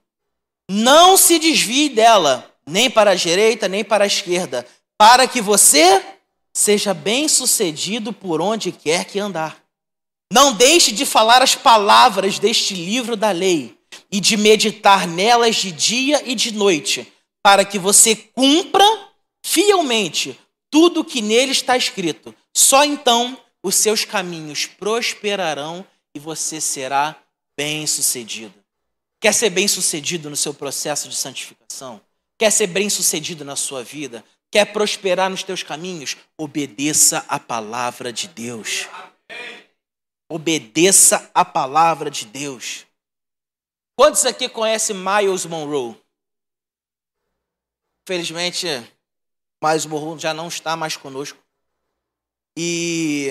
Não 0.70 1.16
se 1.16 1.38
desvie 1.38 1.88
dela, 1.88 2.54
nem 2.66 2.90
para 2.90 3.12
a 3.12 3.14
direita, 3.14 3.66
nem 3.66 3.82
para 3.82 4.04
a 4.04 4.06
esquerda, 4.06 4.66
para 4.98 5.26
que 5.26 5.40
você 5.40 6.04
seja 6.52 6.92
bem-sucedido 6.92 8.12
por 8.12 8.42
onde 8.42 8.70
quer 8.70 9.06
que 9.06 9.18
andar. 9.18 9.67
Não 10.30 10.52
deixe 10.52 10.92
de 10.92 11.06
falar 11.06 11.42
as 11.42 11.54
palavras 11.54 12.38
deste 12.38 12.74
livro 12.74 13.16
da 13.16 13.30
lei 13.30 13.78
e 14.10 14.20
de 14.20 14.36
meditar 14.36 15.06
nelas 15.06 15.56
de 15.56 15.72
dia 15.72 16.22
e 16.26 16.34
de 16.34 16.52
noite 16.52 17.10
para 17.42 17.64
que 17.64 17.78
você 17.78 18.14
cumpra 18.14 18.84
fielmente 19.42 20.38
tudo 20.70 21.04
que 21.04 21.22
nele 21.22 21.52
está 21.52 21.76
escrito. 21.76 22.34
Só 22.54 22.84
então 22.84 23.38
os 23.62 23.74
seus 23.74 24.04
caminhos 24.04 24.66
prosperarão 24.66 25.84
e 26.14 26.18
você 26.18 26.60
será 26.60 27.16
bem-sucedido. 27.56 28.54
Quer 29.20 29.32
ser 29.32 29.50
bem-sucedido 29.50 30.28
no 30.28 30.36
seu 30.36 30.52
processo 30.52 31.08
de 31.08 31.16
santificação? 31.16 32.00
Quer 32.38 32.52
ser 32.52 32.68
bem-sucedido 32.68 33.44
na 33.44 33.56
sua 33.56 33.82
vida? 33.82 34.24
Quer 34.50 34.66
prosperar 34.66 35.28
nos 35.28 35.42
teus 35.42 35.62
caminhos? 35.62 36.16
Obedeça 36.36 37.24
a 37.28 37.38
palavra 37.38 38.12
de 38.12 38.28
Deus. 38.28 38.86
Obedeça 40.28 41.30
a 41.32 41.44
palavra 41.44 42.10
de 42.10 42.26
Deus. 42.26 42.86
Quantos 43.96 44.26
aqui 44.26 44.48
conhecem 44.48 44.94
Miles 44.94 45.46
Monroe? 45.46 45.96
Infelizmente, 48.02 48.66
Miles 49.62 49.86
Monroe 49.86 50.18
já 50.18 50.34
não 50.34 50.48
está 50.48 50.76
mais 50.76 50.96
conosco. 50.96 51.38
E 52.56 53.30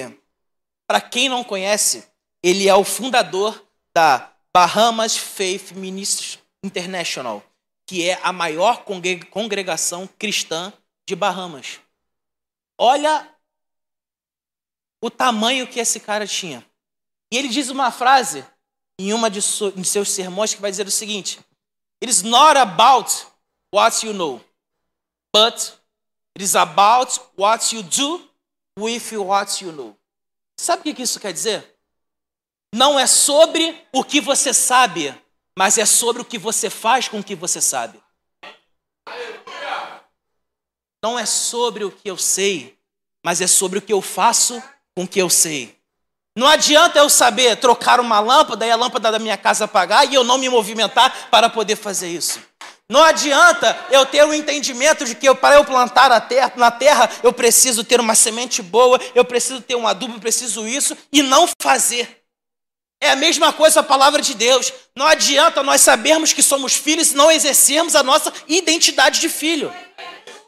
para 0.88 0.99
quem 0.99 1.29
não 1.29 1.43
conhece, 1.43 2.07
ele 2.41 2.67
é 2.67 2.73
o 2.73 2.83
fundador 2.83 3.65
da 3.93 4.33
Bahamas 4.53 5.15
Faith 5.15 5.73
Ministries 5.73 6.39
International, 6.63 7.43
que 7.86 8.10
é 8.10 8.19
a 8.23 8.33
maior 8.33 8.86
congregação 9.29 10.07
cristã 10.17 10.73
de 11.07 11.15
Bahamas. 11.15 11.79
Olha 12.77 13.33
o 15.01 15.10
tamanho 15.12 15.67
que 15.67 15.79
esse 15.79 15.99
cara 15.99 16.25
tinha. 16.25 16.65
E 17.31 17.37
ele 17.37 17.47
diz 17.47 17.69
uma 17.69 17.91
frase 17.91 18.45
em 18.99 19.13
uma 19.13 19.29
de, 19.29 19.41
seus 19.41 20.09
sermões 20.11 20.53
que 20.53 20.61
vai 20.61 20.71
dizer 20.71 20.87
o 20.87 20.91
seguinte: 20.91 21.39
It 22.01 22.11
is 22.11 22.23
not 22.23 22.57
about 22.57 23.27
what 23.73 24.05
you 24.05 24.13
know, 24.13 24.41
but 25.33 25.73
it 26.35 26.43
is 26.43 26.55
about 26.55 27.19
what 27.37 27.75
you 27.75 27.83
do 27.83 28.27
with 28.79 29.11
what 29.17 29.63
you 29.63 29.71
know. 29.71 29.95
Sabe 30.59 30.89
o 30.89 30.95
que 30.95 31.03
isso 31.03 31.19
quer 31.19 31.33
dizer? 31.33 31.75
Não 32.73 32.99
é 32.99 33.07
sobre 33.07 33.85
o 33.93 34.03
que 34.03 34.19
você 34.19 34.53
sabe, 34.53 35.15
mas 35.57 35.77
é 35.77 35.85
sobre 35.85 36.21
o 36.21 36.25
que 36.25 36.37
você 36.37 36.69
faz 36.69 37.07
com 37.07 37.19
o 37.19 37.23
que 37.23 37.35
você 37.35 37.61
sabe. 37.61 38.01
Não 41.03 41.17
é 41.17 41.25
sobre 41.25 41.83
o 41.83 41.91
que 41.91 42.09
eu 42.09 42.17
sei, 42.17 42.77
mas 43.23 43.39
é 43.39 43.47
sobre 43.47 43.79
o 43.79 43.81
que 43.81 43.93
eu 43.93 44.01
faço 44.01 44.61
com 44.95 45.03
o 45.03 45.07
que 45.07 45.21
eu 45.21 45.29
sei. 45.29 45.76
Não 46.38 46.45
adianta 46.47 47.00
eu 47.00 47.10
saber 47.10 47.56
trocar 47.56 48.00
uma 48.00 48.19
lâmpada 48.19 48.63
e 48.63 48.69
a 48.69 48.76
lâmpada 48.76 49.12
da 49.12 49.17
minha 49.17 49.36
casa 49.36 49.65
apagar 49.65 50.08
e 50.08 50.13
eu 50.13 50.23
não 50.23 50.38
me 50.38 50.47
movimentar 50.47 51.30
para 51.32 51.50
poder 51.50 51.76
fazer 51.76 52.10
isso. 52.10 52.39
Não 52.88 53.04
adianta 53.04 53.76
eu 53.89 54.06
ter 54.06 54.23
o 54.23 54.28
um 54.28 54.34
entendimento 54.36 55.04
de 55.04 55.15
que 55.15 55.28
eu, 55.28 55.36
para 55.36 55.56
eu 55.56 55.65
plantar 55.65 56.21
terra, 56.21 56.54
na 56.56 56.69
terra 56.69 57.10
eu 57.23 57.34
preciso 57.34 57.84
ter 57.84 58.00
uma 58.00 58.13
semente 58.13 58.62
boa, 58.62 59.02
eu 59.15 59.26
preciso 59.26 59.62
ter 59.62 59.76
um 59.76 59.88
adubo, 59.88 60.13
eu 60.13 60.19
preciso 60.19 60.67
isso 60.67 60.95
e 61.12 61.23
não 61.23 61.50
fazer. 61.60 62.21
É 63.02 63.10
a 63.10 63.15
mesma 63.15 63.52
coisa 63.52 63.80
a 63.80 63.84
palavra 63.84 64.21
de 64.21 64.36
Deus. 64.36 64.71
Não 64.95 65.08
adianta 65.08 65.63
nós 65.63 65.82
sabermos 65.82 66.34
que 66.34 66.43
somos 66.43 66.76
filhos 66.76 67.13
e 67.13 67.15
não 67.15 67.32
exercermos 67.32 67.95
a 67.95 68.04
nossa 68.04 68.32
identidade 68.47 69.19
de 69.19 69.28
filho. 69.28 69.73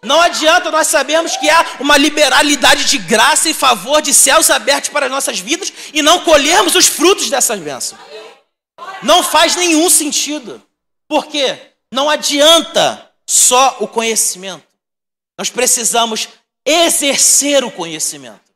Não 0.04 0.22
adianta 0.22 0.72
nós 0.72 0.88
sabermos 0.88 1.36
que 1.36 1.50
há 1.50 1.78
uma 1.80 1.98
liberalidade 1.98 2.86
de 2.86 2.98
graça 2.98 3.50
e 3.50 3.54
favor 3.54 4.02
de 4.02 4.14
céus 4.14 4.50
abertos 4.50 4.90
para 4.90 5.08
as 5.08 5.12
nossas 5.12 5.40
vidas 5.40 5.74
e 5.94 6.02
não 6.02 6.24
colhermos 6.24 6.76
os 6.76 6.88
frutos 6.88 7.30
dessas 7.30 7.60
bênçãos. 7.60 8.00
Não 9.04 9.22
faz 9.22 9.56
nenhum 9.56 9.90
sentido. 9.90 10.62
Por 11.08 11.28
quê? 11.28 11.74
Não 11.92 12.10
adianta 12.10 13.12
só 13.28 13.78
o 13.80 13.88
conhecimento. 13.88 14.66
Nós 15.38 15.50
precisamos 15.50 16.30
exercer 16.66 17.64
o 17.64 17.72
conhecimento. 17.72 18.50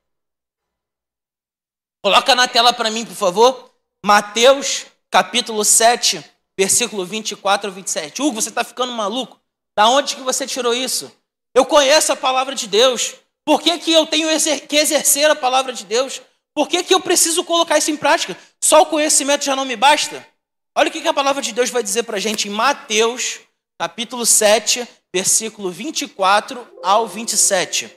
Coloca 2.03 2.36
na 2.36 2.47
tela 2.47 2.73
para 2.73 2.89
mim, 2.89 3.06
por 3.06 3.15
favor. 3.15 3.71
Mateus, 4.06 4.86
capítulo 5.10 5.63
7, 5.63 6.23
versículo 6.58 7.06
24 7.06 7.69
a 7.69 7.73
27. 7.73 8.21
Hugo, 8.21 8.41
você 8.41 8.49
está 8.49 8.63
ficando 8.63 8.91
maluco? 8.93 9.39
Da 9.75 9.88
onde 9.89 10.15
que 10.15 10.21
você 10.21 10.45
tirou 10.45 10.73
isso? 10.73 11.12
Eu 11.53 11.65
conheço 11.65 12.11
a 12.11 12.15
palavra 12.15 12.55
de 12.55 12.67
Deus. 12.67 13.15
Por 13.45 13.61
que, 13.61 13.77
que 13.77 13.91
eu 13.91 14.05
tenho 14.05 14.27
que 14.67 14.75
exercer 14.75 15.29
a 15.29 15.35
palavra 15.35 15.73
de 15.73 15.85
Deus? 15.85 16.21
Por 16.53 16.67
que, 16.67 16.83
que 16.83 16.93
eu 16.93 16.99
preciso 16.99 17.43
colocar 17.43 17.77
isso 17.77 17.91
em 17.91 17.97
prática? 17.97 18.37
Só 18.61 18.81
o 18.81 18.85
conhecimento 18.85 19.45
já 19.45 19.55
não 19.55 19.65
me 19.65 19.75
basta? 19.75 20.25
Olha 20.75 20.89
o 20.89 20.91
que, 20.91 21.01
que 21.01 21.07
a 21.07 21.13
palavra 21.13 21.41
de 21.41 21.51
Deus 21.51 21.69
vai 21.69 21.83
dizer 21.83 22.03
para 22.03 22.17
a 22.17 22.19
gente 22.19 22.47
em 22.47 22.51
Mateus, 22.51 23.39
capítulo 23.77 24.25
7, 24.25 24.87
versículo 25.13 25.69
24 25.69 26.67
ao 26.81 27.07
27. 27.07 27.91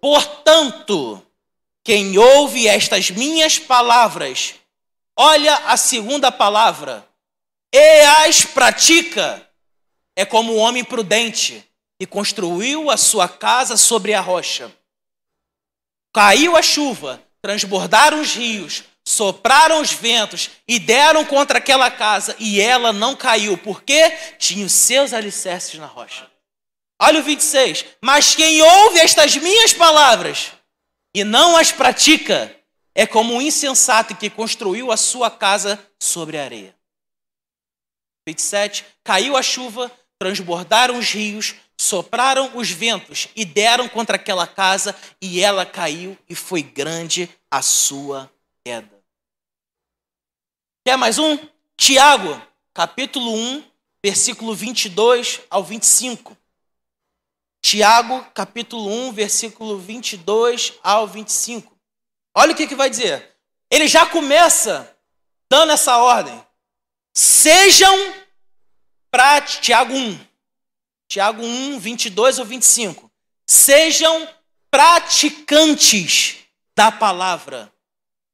Portanto, 0.00 1.22
quem 1.84 2.16
ouve 2.16 2.66
estas 2.66 3.10
minhas 3.10 3.58
palavras, 3.58 4.54
olha 5.16 5.54
a 5.66 5.76
segunda 5.76 6.32
palavra, 6.32 7.06
e 7.74 8.00
as 8.26 8.44
pratica, 8.44 9.46
é 10.14 10.24
como 10.24 10.54
um 10.54 10.58
homem 10.58 10.84
prudente 10.84 11.64
e 12.02 12.06
construiu 12.06 12.90
a 12.90 12.96
sua 12.96 13.28
casa 13.28 13.76
sobre 13.76 14.12
a 14.12 14.20
rocha. 14.20 14.76
Caiu 16.12 16.56
a 16.56 16.60
chuva, 16.60 17.22
transbordaram 17.40 18.20
os 18.20 18.34
rios, 18.34 18.82
sopraram 19.06 19.80
os 19.80 19.92
ventos 19.92 20.50
e 20.66 20.80
deram 20.80 21.24
contra 21.24 21.58
aquela 21.58 21.88
casa, 21.92 22.34
e 22.40 22.60
ela 22.60 22.92
não 22.92 23.14
caiu, 23.14 23.56
porque 23.56 24.10
tinha 24.36 24.66
os 24.66 24.72
seus 24.72 25.12
alicerces 25.12 25.78
na 25.78 25.86
rocha. 25.86 26.28
Olha 27.00 27.20
o 27.20 27.22
26. 27.22 27.84
Mas 28.02 28.34
quem 28.34 28.60
ouve 28.60 28.98
estas 28.98 29.36
minhas 29.36 29.72
palavras 29.72 30.50
e 31.14 31.22
não 31.22 31.56
as 31.56 31.70
pratica, 31.70 32.52
é 32.96 33.06
como 33.06 33.32
um 33.32 33.40
insensato 33.40 34.16
que 34.16 34.28
construiu 34.28 34.90
a 34.90 34.96
sua 34.96 35.30
casa 35.30 35.78
sobre 36.00 36.36
a 36.36 36.42
areia. 36.42 36.74
27. 38.26 38.84
Caiu 39.04 39.36
a 39.36 39.42
chuva, 39.42 39.88
transbordaram 40.18 40.98
os 40.98 41.10
rios, 41.10 41.56
sopraram 41.82 42.56
os 42.56 42.70
ventos 42.70 43.28
e 43.34 43.44
deram 43.44 43.88
contra 43.88 44.14
aquela 44.14 44.46
casa, 44.46 44.94
e 45.20 45.40
ela 45.40 45.66
caiu, 45.66 46.16
e 46.28 46.34
foi 46.34 46.62
grande 46.62 47.28
a 47.50 47.60
sua 47.60 48.30
queda. 48.64 49.02
Quer 50.84 50.96
mais 50.96 51.18
um? 51.18 51.36
Tiago, 51.76 52.40
capítulo 52.72 53.34
1, 53.34 53.64
versículo 54.04 54.54
22 54.54 55.40
ao 55.50 55.64
25. 55.64 56.36
Tiago, 57.60 58.24
capítulo 58.32 58.88
1, 59.08 59.12
versículo 59.12 59.78
22 59.78 60.74
ao 60.84 61.08
25. 61.08 61.76
Olha 62.34 62.52
o 62.52 62.56
que, 62.56 62.68
que 62.68 62.76
vai 62.76 62.88
dizer. 62.88 63.36
Ele 63.68 63.88
já 63.88 64.06
começa 64.06 64.96
dando 65.50 65.72
essa 65.72 65.98
ordem. 65.98 66.44
Sejam 67.12 68.14
para 69.10 69.40
Tiago 69.42 69.92
1, 69.92 70.31
Tiago 71.12 71.44
1, 71.44 71.78
22 71.78 72.38
ou 72.38 72.46
25. 72.46 73.12
Sejam 73.46 74.26
praticantes 74.70 76.36
da 76.74 76.90
palavra 76.90 77.70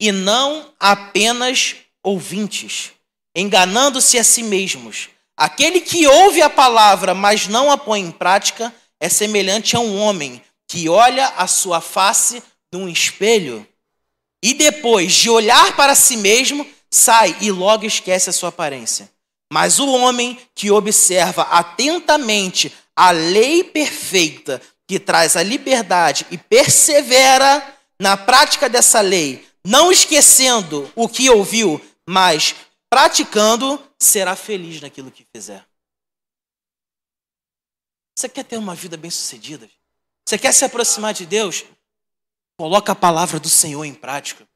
e 0.00 0.12
não 0.12 0.72
apenas 0.78 1.74
ouvintes, 2.04 2.92
enganando-se 3.34 4.16
a 4.16 4.22
si 4.22 4.44
mesmos. 4.44 5.08
Aquele 5.36 5.80
que 5.80 6.06
ouve 6.06 6.40
a 6.40 6.48
palavra, 6.48 7.14
mas 7.14 7.48
não 7.48 7.68
a 7.68 7.76
põe 7.76 8.00
em 8.00 8.12
prática, 8.12 8.72
é 9.00 9.08
semelhante 9.08 9.74
a 9.74 9.80
um 9.80 9.98
homem 9.98 10.40
que 10.68 10.88
olha 10.88 11.26
a 11.36 11.48
sua 11.48 11.80
face 11.80 12.40
num 12.72 12.88
espelho 12.88 13.66
e 14.40 14.54
depois 14.54 15.14
de 15.14 15.28
olhar 15.28 15.74
para 15.74 15.96
si 15.96 16.16
mesmo, 16.16 16.64
sai 16.88 17.36
e 17.40 17.50
logo 17.50 17.84
esquece 17.84 18.30
a 18.30 18.32
sua 18.32 18.50
aparência. 18.50 19.10
Mas 19.52 19.78
o 19.78 19.88
homem 19.88 20.38
que 20.54 20.70
observa 20.70 21.42
atentamente 21.42 22.74
a 22.94 23.10
lei 23.10 23.64
perfeita 23.64 24.60
que 24.86 24.98
traz 24.98 25.36
a 25.36 25.42
liberdade 25.42 26.26
e 26.30 26.38
persevera 26.38 27.76
na 27.98 28.16
prática 28.16 28.68
dessa 28.68 29.00
lei, 29.00 29.46
não 29.64 29.92
esquecendo 29.92 30.90
o 30.94 31.08
que 31.08 31.28
ouviu, 31.28 31.80
mas 32.06 32.54
praticando, 32.88 33.82
será 33.98 34.34
feliz 34.34 34.80
naquilo 34.80 35.10
que 35.10 35.26
fizer. 35.34 35.64
Você 38.16 38.28
quer 38.28 38.44
ter 38.44 38.56
uma 38.56 38.74
vida 38.74 38.96
bem-sucedida? 38.96 39.68
Você 40.24 40.38
quer 40.38 40.52
se 40.52 40.64
aproximar 40.64 41.12
de 41.12 41.26
Deus? 41.26 41.64
Coloca 42.58 42.92
a 42.92 42.96
palavra 42.96 43.38
do 43.38 43.48
Senhor 43.48 43.84
em 43.84 43.94
prática 43.94 44.47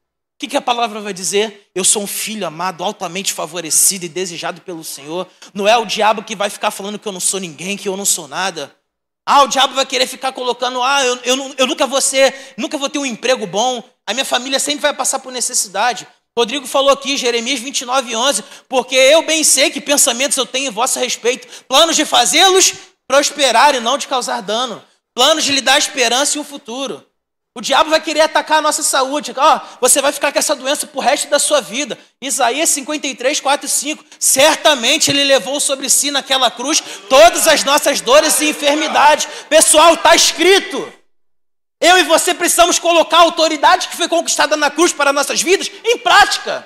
que, 0.43 0.49
que 0.49 0.57
a 0.57 0.61
palavra 0.61 0.99
vai 0.99 1.13
dizer? 1.13 1.69
Eu 1.73 1.85
sou 1.85 2.03
um 2.03 2.07
filho 2.07 2.45
amado, 2.45 2.83
altamente 2.83 3.31
favorecido 3.31 4.05
e 4.05 4.09
desejado 4.09 4.59
pelo 4.59 4.83
Senhor. 4.83 5.25
Não 5.53 5.65
é 5.65 5.77
o 5.77 5.85
diabo 5.85 6.21
que 6.21 6.35
vai 6.35 6.49
ficar 6.49 6.69
falando 6.69 6.99
que 6.99 7.07
eu 7.07 7.13
não 7.13 7.19
sou 7.21 7.39
ninguém, 7.39 7.77
que 7.77 7.87
eu 7.87 7.95
não 7.95 8.03
sou 8.03 8.27
nada. 8.27 8.75
Ah, 9.25 9.43
o 9.43 9.47
diabo 9.47 9.73
vai 9.73 9.85
querer 9.85 10.05
ficar 10.05 10.33
colocando, 10.33 10.83
ah, 10.83 11.01
eu, 11.05 11.15
eu, 11.23 11.55
eu 11.59 11.65
nunca 11.67 11.87
vou 11.87 12.01
ser, 12.01 12.35
nunca 12.57 12.77
vou 12.77 12.89
ter 12.89 12.99
um 12.99 13.05
emprego 13.05 13.47
bom, 13.47 13.81
a 14.05 14.13
minha 14.13 14.25
família 14.25 14.59
sempre 14.59 14.81
vai 14.81 14.93
passar 14.93 15.19
por 15.19 15.31
necessidade. 15.31 16.05
Rodrigo 16.37 16.67
falou 16.67 16.89
aqui, 16.91 17.15
Jeremias 17.15 17.61
29, 17.61 18.13
11, 18.13 18.43
porque 18.67 18.95
eu 18.95 19.25
bem 19.25 19.45
sei 19.45 19.69
que 19.69 19.79
pensamentos 19.79 20.37
eu 20.37 20.45
tenho 20.45 20.67
em 20.67 20.71
vosso 20.71 20.99
respeito, 20.99 21.47
planos 21.69 21.95
de 21.95 22.03
fazê-los 22.03 22.73
prosperar 23.07 23.75
e 23.75 23.79
não 23.79 23.97
de 23.97 24.09
causar 24.09 24.41
dano. 24.41 24.83
planos 25.15 25.45
de 25.45 25.53
lhe 25.53 25.61
dar 25.61 25.77
esperança 25.77 26.37
e 26.37 26.41
um 26.41 26.43
futuro. 26.43 27.05
O 27.55 27.61
diabo 27.61 27.91
vai 27.91 28.01
querer 28.01 28.21
atacar 28.21 28.57
a 28.57 28.61
nossa 28.63 28.81
saúde. 28.81 29.31
Ó, 29.37 29.55
oh, 29.55 29.77
você 29.79 30.01
vai 30.01 30.11
ficar 30.11 30.31
com 30.31 30.39
essa 30.39 30.55
doença 30.55 30.87
pro 30.87 30.99
resto 30.99 31.29
da 31.29 31.37
sua 31.37 31.61
vida. 31.61 31.97
Isaías 32.19 32.69
53, 32.69 33.39
4 33.39 33.67
e 33.67 33.69
5. 33.69 34.03
Certamente 34.19 35.11
ele 35.11 35.23
levou 35.23 35.59
sobre 35.59 35.87
si 35.87 36.09
naquela 36.09 36.49
cruz 36.49 36.81
todas 37.07 37.47
as 37.47 37.63
nossas 37.63 38.01
dores 38.01 38.41
e 38.41 38.49
enfermidades. 38.49 39.27
Pessoal, 39.49 39.93
está 39.93 40.15
escrito. 40.15 40.91
Eu 41.79 41.99
e 41.99 42.03
você 42.03 42.33
precisamos 42.33 42.79
colocar 42.79 43.17
a 43.17 43.21
autoridade 43.21 43.87
que 43.87 43.97
foi 43.97 44.07
conquistada 44.07 44.57
na 44.57 44.71
cruz 44.71 44.91
para 44.91 45.13
nossas 45.13 45.41
vidas 45.41 45.69
em 45.83 45.97
prática. 45.99 46.65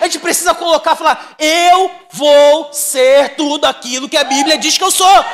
A 0.00 0.04
gente 0.04 0.18
precisa 0.18 0.54
colocar, 0.54 0.96
falar: 0.96 1.36
eu 1.38 1.90
vou 2.12 2.72
ser 2.72 3.36
tudo 3.36 3.64
aquilo 3.64 4.08
que 4.08 4.16
a 4.16 4.24
Bíblia 4.24 4.58
diz 4.58 4.76
que 4.76 4.84
eu 4.84 4.90
sou. 4.90 5.24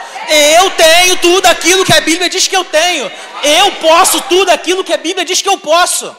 Eu 0.57 0.71
tenho 0.71 1.17
tudo 1.17 1.47
aquilo 1.47 1.85
que 1.85 1.93
a 1.93 2.01
Bíblia 2.01 2.29
diz 2.29 2.47
que 2.47 2.57
eu 2.57 2.65
tenho. 2.65 3.11
Eu 3.43 3.73
posso 3.77 4.21
tudo 4.23 4.51
aquilo 4.51 4.85
que 4.85 4.93
a 4.93 4.97
Bíblia 4.99 5.25
diz 5.25 5.43
que 5.43 5.49
eu 5.49 5.59
posso. 5.59 6.15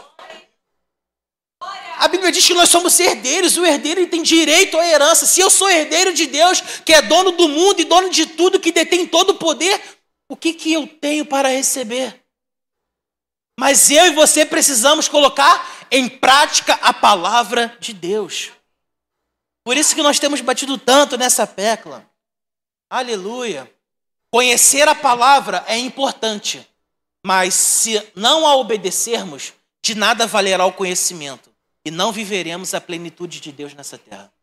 A 1.98 2.08
Bíblia 2.08 2.32
diz 2.32 2.46
que 2.46 2.54
nós 2.54 2.70
somos 2.70 3.00
herdeiros, 3.00 3.56
o 3.58 3.66
herdeiro 3.66 4.06
tem 4.08 4.22
direito 4.22 4.78
à 4.78 4.86
herança. 4.86 5.26
Se 5.26 5.40
eu 5.40 5.50
sou 5.50 5.70
herdeiro 5.70 6.14
de 6.14 6.26
Deus, 6.26 6.62
que 6.84 6.94
é 6.94 7.02
dono 7.02 7.32
do 7.32 7.48
mundo 7.48 7.80
e 7.80 7.86
dono 7.86 8.10
de 8.10 8.26
tudo, 8.26 8.60
que 8.60 8.72
detém 8.72 9.06
todo 9.06 9.30
o 9.30 9.36
poder, 9.36 9.80
o 10.28 10.36
que, 10.36 10.54
que 10.54 10.74
eu 10.74 10.88
tenho 10.88 11.26
para 11.26 11.50
receber? 11.50 12.23
Mas 13.60 13.92
eu 13.92 14.08
e 14.08 14.16
você 14.16 14.46
precisamos 14.46 15.08
colocar 15.08 15.88
em 15.92 16.10
prática 16.10 16.74
a 16.76 16.94
palavra 16.94 17.76
de 17.80 17.94
Deus. 17.94 18.52
Por 19.64 19.78
isso 19.78 19.96
que 19.96 20.02
nós 20.02 20.20
temos 20.20 20.42
batido 20.42 20.78
tanto 20.78 21.18
nessa 21.18 21.46
tecla. 21.48 22.10
Aleluia. 22.90 23.72
Conhecer 24.30 24.88
a 24.88 24.96
palavra 24.96 25.64
é 25.68 25.78
importante, 25.78 26.68
mas 27.24 27.54
se 27.54 28.12
não 28.16 28.48
a 28.48 28.56
obedecermos, 28.56 29.54
de 29.82 29.96
nada 29.96 30.26
valerá 30.26 30.66
o 30.66 30.74
conhecimento 30.74 31.54
e 31.86 31.92
não 31.92 32.12
viveremos 32.12 32.74
a 32.74 32.82
plenitude 32.82 33.40
de 33.40 33.52
Deus 33.52 33.74
nessa 33.74 33.98
terra. 33.98 34.34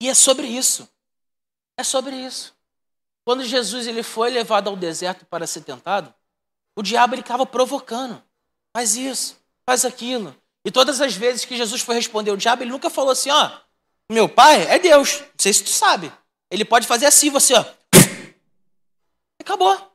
E 0.00 0.08
é 0.08 0.14
sobre 0.14 0.46
isso. 0.46 0.88
É 1.76 1.84
sobre 1.84 2.16
isso. 2.16 2.54
Quando 3.24 3.44
Jesus 3.44 3.86
ele 3.86 4.02
foi 4.02 4.30
levado 4.30 4.68
ao 4.68 4.76
deserto 4.76 5.26
para 5.26 5.46
ser 5.46 5.60
tentado, 5.60 6.12
o 6.80 6.82
diabo 6.82 7.14
ele 7.14 7.22
ficava 7.22 7.46
provocando. 7.46 8.22
Faz 8.74 8.96
isso, 8.96 9.36
faz 9.66 9.84
aquilo. 9.84 10.34
E 10.64 10.70
todas 10.70 11.00
as 11.00 11.14
vezes 11.14 11.44
que 11.44 11.56
Jesus 11.56 11.80
foi 11.82 11.94
responder 11.94 12.30
o 12.30 12.36
diabo, 12.36 12.62
ele 12.62 12.70
nunca 12.70 12.90
falou 12.90 13.12
assim, 13.12 13.30
ó, 13.30 13.50
meu 14.10 14.28
pai 14.28 14.62
é 14.62 14.78
Deus. 14.78 15.20
Não 15.20 15.28
sei 15.38 15.52
se 15.52 15.62
tu 15.62 15.70
sabe. 15.70 16.12
Ele 16.50 16.64
pode 16.64 16.86
fazer 16.86 17.06
assim, 17.06 17.30
você, 17.30 17.54
ó. 17.54 17.64
Acabou. 19.40 19.90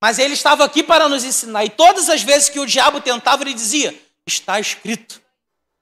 Mas 0.00 0.18
ele 0.18 0.34
estava 0.34 0.64
aqui 0.64 0.82
para 0.82 1.08
nos 1.08 1.24
ensinar. 1.24 1.64
E 1.64 1.70
todas 1.70 2.08
as 2.08 2.22
vezes 2.22 2.48
que 2.48 2.60
o 2.60 2.66
diabo 2.66 3.00
tentava, 3.00 3.42
ele 3.42 3.54
dizia: 3.54 3.98
Está 4.26 4.60
escrito. 4.60 5.20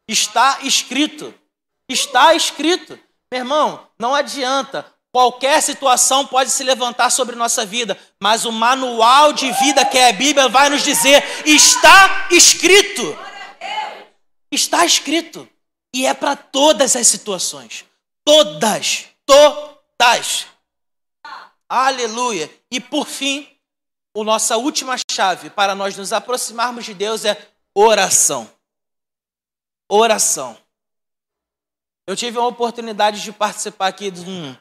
Está 0.08 0.60
escrito. 0.62 1.34
Está 1.88 2.34
escrito. 2.34 2.98
Meu 3.30 3.40
irmão, 3.40 3.86
não 3.98 4.14
adianta. 4.14 4.90
Qualquer 5.16 5.62
situação 5.62 6.26
pode 6.26 6.50
se 6.50 6.62
levantar 6.62 7.08
sobre 7.08 7.34
nossa 7.34 7.64
vida, 7.64 7.98
mas 8.20 8.44
o 8.44 8.52
manual 8.52 9.32
de 9.32 9.50
vida 9.52 9.82
que 9.82 9.96
é 9.96 10.10
a 10.10 10.12
Bíblia 10.12 10.46
vai 10.46 10.68
nos 10.68 10.82
dizer: 10.82 11.24
está 11.46 12.28
escrito. 12.30 13.16
Está 14.52 14.84
escrito. 14.84 15.48
E 15.94 16.04
é 16.04 16.12
para 16.12 16.36
todas 16.36 16.94
as 16.94 17.06
situações. 17.06 17.86
Todas. 18.26 19.06
Todas. 19.24 20.48
Aleluia. 21.66 22.50
E 22.70 22.78
por 22.78 23.06
fim, 23.06 23.48
a 24.14 24.22
nossa 24.22 24.58
última 24.58 24.96
chave 25.10 25.48
para 25.48 25.74
nós 25.74 25.96
nos 25.96 26.12
aproximarmos 26.12 26.84
de 26.84 26.92
Deus 26.92 27.24
é 27.24 27.42
oração. 27.74 28.50
Oração. 29.88 30.58
Eu 32.06 32.14
tive 32.14 32.36
a 32.36 32.44
oportunidade 32.44 33.22
de 33.22 33.32
participar 33.32 33.86
aqui 33.86 34.10
de 34.10 34.20
um 34.20 34.54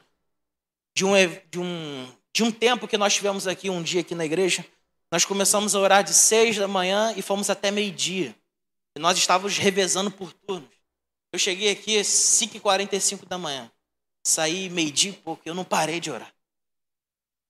de 0.96 1.04
um, 1.04 1.12
de 1.52 1.60
um, 1.60 2.16
de 2.34 2.44
um 2.44 2.52
tempo 2.52 2.88
que 2.88 2.98
nós 2.98 3.14
tivemos 3.14 3.48
aqui, 3.48 3.70
um 3.70 3.84
dia 3.84 4.02
aqui 4.02 4.16
na 4.16 4.26
igreja, 4.26 4.66
nós 5.12 5.26
começamos 5.26 5.76
a 5.76 5.80
orar 5.80 6.04
de 6.04 6.14
seis 6.14 6.58
da 6.58 6.68
manhã 6.68 7.14
e 7.16 7.22
fomos 7.22 7.50
até 7.50 7.70
meio-dia. 7.70 8.36
E 8.96 9.00
nós 9.00 9.18
estávamos 9.18 9.58
revezando 9.58 10.10
por 10.10 10.32
turnos. 10.32 10.70
Eu 11.32 11.38
cheguei 11.38 11.70
aqui 11.70 12.00
às 12.00 12.08
5h45 12.08 13.26
da 13.26 13.38
manhã. 13.38 13.70
Saí 14.24 14.70
meio-dia 14.70 15.12
e 15.12 15.16
pouco. 15.16 15.42
Eu 15.46 15.54
não 15.54 15.66
parei 15.66 16.00
de 16.00 16.10
orar. 16.10 16.34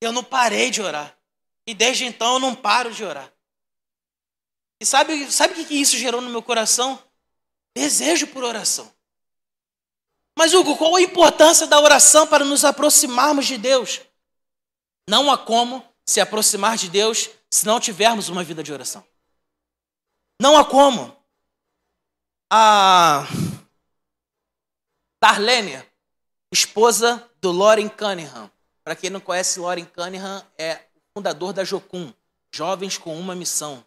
Eu 0.00 0.12
não 0.12 0.24
parei 0.24 0.70
de 0.70 0.82
orar. 0.82 1.16
E 1.66 1.72
desde 1.72 2.04
então 2.04 2.34
eu 2.34 2.40
não 2.40 2.54
paro 2.54 2.92
de 2.92 3.04
orar. 3.04 3.32
E 4.80 4.84
sabe, 4.84 5.30
sabe 5.32 5.60
o 5.60 5.66
que 5.66 5.74
isso 5.74 5.96
gerou 5.96 6.20
no 6.20 6.28
meu 6.28 6.42
coração? 6.42 7.02
Desejo 7.74 8.26
por 8.26 8.44
oração. 8.44 8.92
Mas, 10.38 10.52
Hugo, 10.52 10.76
qual 10.76 10.96
a 10.96 11.00
importância 11.00 11.66
da 11.66 11.80
oração 11.80 12.26
para 12.26 12.44
nos 12.44 12.64
aproximarmos 12.64 13.46
de 13.46 13.56
Deus? 13.56 14.02
Não 15.08 15.30
há 15.30 15.38
como 15.38 15.82
se 16.04 16.20
aproximar 16.20 16.76
de 16.76 16.90
Deus 16.90 17.30
se 17.50 17.64
não 17.64 17.80
tivermos 17.80 18.28
uma 18.28 18.44
vida 18.44 18.62
de 18.62 18.72
oração. 18.72 19.04
Não 20.40 20.56
há 20.56 20.64
como. 20.64 21.16
A 22.52 23.26
Darlene, 25.20 25.82
esposa 26.52 27.28
do 27.40 27.50
Lauren 27.50 27.88
Cunningham. 27.88 28.50
Para 28.84 28.94
quem 28.94 29.10
não 29.10 29.20
conhece, 29.20 29.58
Lauren 29.58 29.86
Cunningham 29.86 30.44
é 30.58 30.74
o 30.94 31.18
fundador 31.18 31.52
da 31.52 31.64
Jocum, 31.64 32.12
Jovens 32.54 32.98
com 32.98 33.18
uma 33.18 33.34
Missão. 33.34 33.84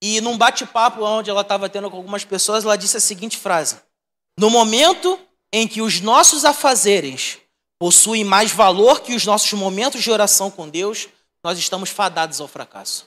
E 0.00 0.20
num 0.20 0.38
bate-papo 0.38 1.02
onde 1.02 1.28
ela 1.28 1.40
estava 1.40 1.68
tendo 1.68 1.90
com 1.90 1.96
algumas 1.96 2.24
pessoas, 2.24 2.64
ela 2.64 2.76
disse 2.76 2.96
a 2.96 3.00
seguinte 3.00 3.36
frase: 3.36 3.80
No 4.38 4.48
momento 4.48 5.20
em 5.52 5.66
que 5.66 5.80
os 5.80 6.00
nossos 6.00 6.44
afazeres 6.44 7.38
possuem 7.78 8.24
mais 8.24 8.50
valor 8.50 9.00
que 9.00 9.14
os 9.14 9.24
nossos 9.24 9.52
momentos 9.52 10.02
de 10.02 10.10
oração 10.10 10.50
com 10.50 10.68
Deus, 10.68 11.08
nós 11.42 11.58
estamos 11.58 11.90
fadados 11.90 12.40
ao 12.40 12.48
fracasso. 12.48 13.06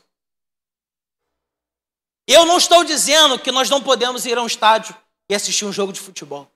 Eu 2.27 2.45
não 2.45 2.58
estou 2.58 2.84
dizendo 2.84 3.38
que 3.38 3.51
nós 3.51 3.69
não 3.69 3.82
podemos 3.82 4.25
ir 4.25 4.38
a 4.38 4.41
um 4.41 4.47
estádio 4.47 4.95
e 5.30 5.36
assistir 5.36 5.65
um 5.65 5.73
jogo 5.73 5.91
de 5.91 5.99
futebol. 5.99 6.49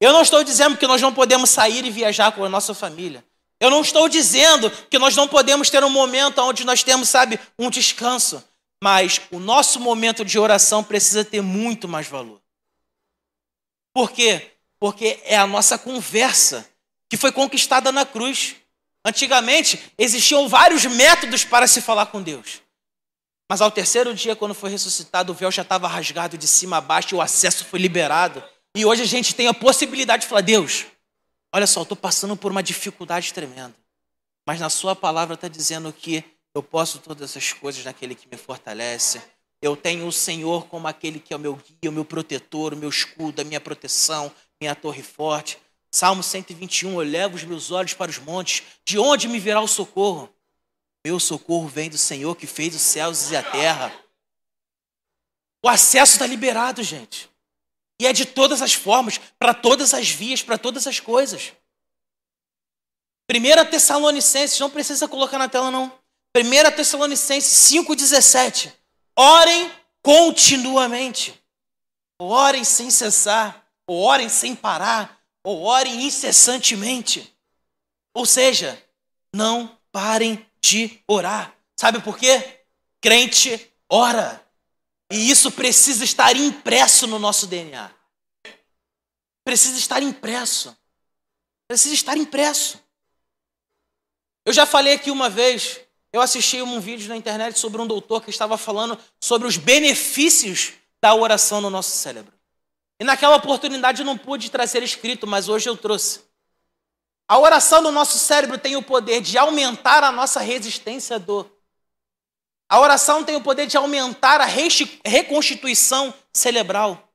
Eu 0.00 0.12
não 0.12 0.22
estou 0.22 0.42
dizendo 0.42 0.76
que 0.76 0.86
nós 0.86 1.02
não 1.02 1.12
podemos 1.12 1.50
sair 1.50 1.84
e 1.84 1.90
viajar 1.90 2.32
com 2.32 2.44
a 2.44 2.48
nossa 2.48 2.72
família. 2.72 3.24
Eu 3.60 3.70
não 3.70 3.80
estou 3.80 4.08
dizendo 4.08 4.70
que 4.88 4.98
nós 4.98 5.16
não 5.16 5.26
podemos 5.26 5.68
ter 5.68 5.82
um 5.82 5.90
momento 5.90 6.40
onde 6.40 6.64
nós 6.64 6.82
temos, 6.82 7.08
sabe, 7.08 7.38
um 7.58 7.68
descanso. 7.68 8.42
Mas 8.82 9.20
o 9.32 9.40
nosso 9.40 9.80
momento 9.80 10.24
de 10.24 10.38
oração 10.38 10.84
precisa 10.84 11.24
ter 11.24 11.42
muito 11.42 11.88
mais 11.88 12.06
valor. 12.06 12.40
Por 13.92 14.12
quê? 14.12 14.52
Porque 14.78 15.20
é 15.24 15.36
a 15.36 15.46
nossa 15.46 15.76
conversa 15.76 16.68
que 17.08 17.16
foi 17.16 17.32
conquistada 17.32 17.90
na 17.90 18.04
cruz. 18.04 18.56
Antigamente 19.04 19.92
existiam 19.96 20.48
vários 20.48 20.84
métodos 20.84 21.44
para 21.44 21.66
se 21.66 21.80
falar 21.80 22.06
com 22.06 22.22
Deus. 22.22 22.60
Mas 23.48 23.62
ao 23.62 23.70
terceiro 23.70 24.14
dia, 24.14 24.36
quando 24.36 24.54
foi 24.54 24.70
ressuscitado, 24.70 25.32
o 25.32 25.34
véu 25.34 25.50
já 25.50 25.62
estava 25.62 25.88
rasgado 25.88 26.36
de 26.36 26.46
cima 26.46 26.76
a 26.76 26.80
baixo 26.80 27.14
e 27.14 27.16
o 27.16 27.22
acesso 27.22 27.64
foi 27.64 27.78
liberado. 27.78 28.44
E 28.74 28.84
hoje 28.84 29.02
a 29.02 29.06
gente 29.06 29.34
tem 29.34 29.48
a 29.48 29.54
possibilidade 29.54 30.22
de 30.22 30.28
falar: 30.28 30.42
Deus, 30.42 30.84
olha 31.50 31.66
só, 31.66 31.82
estou 31.82 31.96
passando 31.96 32.36
por 32.36 32.52
uma 32.52 32.62
dificuldade 32.62 33.32
tremenda. 33.32 33.74
Mas 34.46 34.60
na 34.60 34.68
Sua 34.68 34.94
palavra 34.94 35.34
está 35.34 35.48
dizendo 35.48 35.90
que 35.92 36.22
eu 36.54 36.62
posso 36.62 36.98
todas 36.98 37.30
essas 37.30 37.52
coisas 37.52 37.84
naquele 37.84 38.14
que 38.14 38.28
me 38.28 38.36
fortalece. 38.36 39.22
Eu 39.60 39.74
tenho 39.74 40.06
o 40.06 40.12
Senhor 40.12 40.66
como 40.66 40.86
aquele 40.86 41.18
que 41.18 41.32
é 41.32 41.36
o 41.36 41.40
meu 41.40 41.54
guia, 41.54 41.90
o 41.90 41.92
meu 41.92 42.04
protetor, 42.04 42.74
o 42.74 42.76
meu 42.76 42.88
escudo, 42.88 43.40
a 43.40 43.44
minha 43.44 43.60
proteção, 43.60 44.30
minha 44.60 44.74
torre 44.74 45.02
forte. 45.02 45.58
Salmo 45.90 46.22
121, 46.22 47.00
eu 47.00 47.08
levo 47.08 47.36
os 47.36 47.44
meus 47.44 47.70
olhos 47.70 47.94
para 47.94 48.10
os 48.10 48.18
montes, 48.18 48.62
de 48.84 48.98
onde 48.98 49.26
me 49.26 49.38
virá 49.38 49.60
o 49.60 49.68
socorro? 49.68 50.28
Meu 51.04 51.18
socorro 51.18 51.66
vem 51.66 51.88
do 51.88 51.96
Senhor 51.96 52.34
que 52.36 52.46
fez 52.46 52.74
os 52.74 52.82
céus 52.82 53.30
e 53.30 53.36
a 53.36 53.42
terra. 53.42 53.92
O 55.64 55.68
acesso 55.68 56.12
está 56.12 56.26
liberado, 56.26 56.82
gente. 56.82 57.30
E 58.00 58.06
é 58.06 58.12
de 58.12 58.26
todas 58.26 58.60
as 58.60 58.74
formas, 58.74 59.18
para 59.38 59.54
todas 59.54 59.94
as 59.94 60.10
vias, 60.10 60.42
para 60.42 60.58
todas 60.58 60.86
as 60.86 61.00
coisas. 61.00 61.52
1 63.30 63.70
Tessalonicenses, 63.70 64.58
não 64.60 64.70
precisa 64.70 65.08
colocar 65.08 65.38
na 65.38 65.48
tela, 65.48 65.70
não. 65.70 65.92
1 66.36 66.76
Tessalonicenses 66.76 67.72
5,17. 67.72 68.72
Orem 69.16 69.70
continuamente. 70.02 71.40
Orem 72.20 72.64
sem 72.64 72.90
cessar 72.90 73.67
ou 73.88 74.02
orem 74.02 74.28
sem 74.28 74.54
parar, 74.54 75.18
ou 75.42 75.62
orem 75.62 76.04
incessantemente. 76.04 77.34
Ou 78.12 78.26
seja, 78.26 78.80
não 79.34 79.78
parem 79.90 80.46
de 80.60 81.02
orar. 81.08 81.56
Sabe 81.74 82.00
por 82.02 82.18
quê? 82.18 82.64
Crente 83.00 83.72
ora. 83.88 84.44
E 85.10 85.30
isso 85.30 85.50
precisa 85.50 86.04
estar 86.04 86.36
impresso 86.36 87.06
no 87.06 87.18
nosso 87.18 87.46
DNA. 87.46 87.90
Precisa 89.42 89.78
estar 89.78 90.02
impresso. 90.02 90.76
Precisa 91.66 91.94
estar 91.94 92.16
impresso. 92.18 92.78
Eu 94.44 94.52
já 94.52 94.66
falei 94.66 94.94
aqui 94.94 95.10
uma 95.10 95.30
vez, 95.30 95.80
eu 96.12 96.20
assisti 96.20 96.60
um 96.60 96.78
vídeo 96.78 97.08
na 97.08 97.16
internet 97.16 97.58
sobre 97.58 97.80
um 97.80 97.86
doutor 97.86 98.22
que 98.22 98.30
estava 98.30 98.58
falando 98.58 98.98
sobre 99.18 99.48
os 99.48 99.56
benefícios 99.56 100.74
da 101.00 101.14
oração 101.14 101.62
no 101.62 101.70
nosso 101.70 101.96
cérebro. 101.96 102.37
E 103.00 103.04
naquela 103.04 103.36
oportunidade 103.36 104.02
eu 104.02 104.06
não 104.06 104.18
pude 104.18 104.50
trazer 104.50 104.82
escrito, 104.82 105.26
mas 105.26 105.48
hoje 105.48 105.68
eu 105.68 105.76
trouxe. 105.76 106.20
A 107.28 107.38
oração 107.38 107.82
no 107.82 107.92
nosso 107.92 108.18
cérebro 108.18 108.56
tem 108.56 108.74
o 108.74 108.82
poder 108.82 109.20
de 109.20 109.36
aumentar 109.36 110.02
a 110.02 110.10
nossa 110.10 110.40
resistência 110.40 111.16
à 111.16 111.18
dor. 111.18 111.50
A 112.68 112.80
oração 112.80 113.24
tem 113.24 113.36
o 113.36 113.42
poder 113.42 113.66
de 113.66 113.76
aumentar 113.76 114.40
a 114.40 114.46
reconstituição 114.46 116.12
cerebral, 116.32 117.12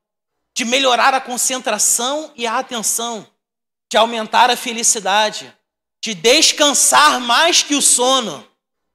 de 0.53 0.65
melhorar 0.65 1.13
a 1.13 1.21
concentração 1.21 2.31
e 2.35 2.45
a 2.45 2.59
atenção, 2.59 3.27
de 3.89 3.97
aumentar 3.97 4.49
a 4.49 4.57
felicidade, 4.57 5.55
de 6.03 6.13
descansar 6.13 7.19
mais 7.21 7.63
que 7.63 7.75
o 7.75 7.81
sono, 7.81 8.47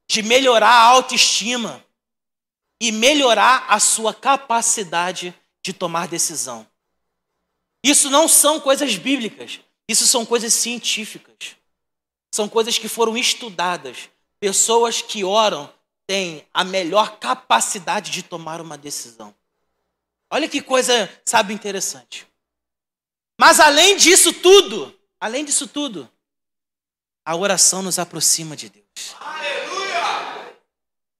de 0.06 0.22
melhorar 0.22 0.70
a 0.70 0.82
autoestima 0.82 1.84
e 2.80 2.92
melhorar 2.92 3.66
a 3.68 3.80
sua 3.80 4.12
capacidade 4.12 5.34
de 5.62 5.72
tomar 5.72 6.06
decisão. 6.06 6.67
Isso 7.82 8.10
não 8.10 8.28
são 8.28 8.60
coisas 8.60 8.96
bíblicas, 8.96 9.60
isso 9.88 10.06
são 10.06 10.26
coisas 10.26 10.52
científicas. 10.52 11.56
São 12.30 12.48
coisas 12.48 12.78
que 12.78 12.88
foram 12.88 13.16
estudadas. 13.16 14.10
Pessoas 14.38 15.00
que 15.00 15.24
oram 15.24 15.72
têm 16.06 16.46
a 16.52 16.62
melhor 16.62 17.18
capacidade 17.18 18.10
de 18.10 18.22
tomar 18.22 18.60
uma 18.60 18.76
decisão. 18.76 19.34
Olha 20.30 20.48
que 20.48 20.60
coisa, 20.60 21.10
sabe, 21.24 21.54
interessante. 21.54 22.26
Mas 23.40 23.60
além 23.60 23.96
disso 23.96 24.32
tudo, 24.32 24.94
além 25.18 25.44
disso 25.44 25.66
tudo, 25.66 26.10
a 27.24 27.34
oração 27.34 27.82
nos 27.82 27.98
aproxima 27.98 28.56
de 28.56 28.68
Deus. 28.68 29.14
Aleluia! 29.20 30.56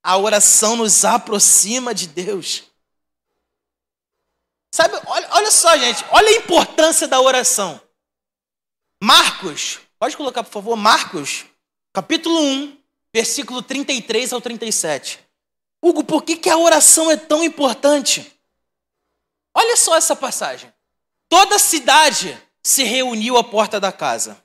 A 0.02 0.16
oração 0.16 0.76
nos 0.76 1.04
aproxima 1.04 1.94
de 1.94 2.06
Deus. 2.06 2.64
Sabe, 4.72 5.00
olha, 5.06 5.28
olha 5.32 5.50
só, 5.50 5.76
gente, 5.76 6.04
olha 6.10 6.28
a 6.28 6.36
importância 6.36 7.08
da 7.08 7.20
oração. 7.20 7.80
Marcos, 9.02 9.80
pode 9.98 10.16
colocar, 10.16 10.42
por 10.42 10.52
favor, 10.52 10.76
Marcos, 10.76 11.46
capítulo 11.92 12.40
1, 12.40 12.78
versículo 13.14 13.62
33 13.62 14.32
ao 14.32 14.40
37. 14.40 15.20
Hugo, 15.82 16.04
por 16.04 16.22
que, 16.22 16.36
que 16.36 16.50
a 16.50 16.58
oração 16.58 17.10
é 17.10 17.16
tão 17.16 17.42
importante? 17.42 18.32
Olha 19.54 19.76
só 19.76 19.96
essa 19.96 20.14
passagem. 20.14 20.72
Toda 21.28 21.56
a 21.56 21.58
cidade 21.58 22.36
se 22.62 22.82
reuniu 22.82 23.36
à 23.36 23.44
porta 23.44 23.78
da 23.78 23.92
casa. 23.92 24.42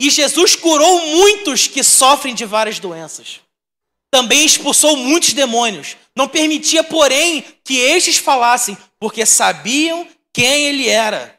E 0.00 0.08
Jesus 0.08 0.56
curou 0.56 1.00
muitos 1.00 1.66
que 1.66 1.82
sofrem 1.82 2.34
de 2.34 2.44
várias 2.44 2.78
doenças. 2.78 3.40
Também 4.10 4.44
expulsou 4.44 4.96
muitos 4.96 5.32
demônios. 5.32 5.96
Não 6.16 6.28
permitia, 6.28 6.82
porém, 6.82 7.42
que 7.64 7.78
estes 7.78 8.16
falassem, 8.18 8.76
porque 8.98 9.24
sabiam 9.24 10.06
quem 10.32 10.66
ele 10.66 10.88
era. 10.88 11.38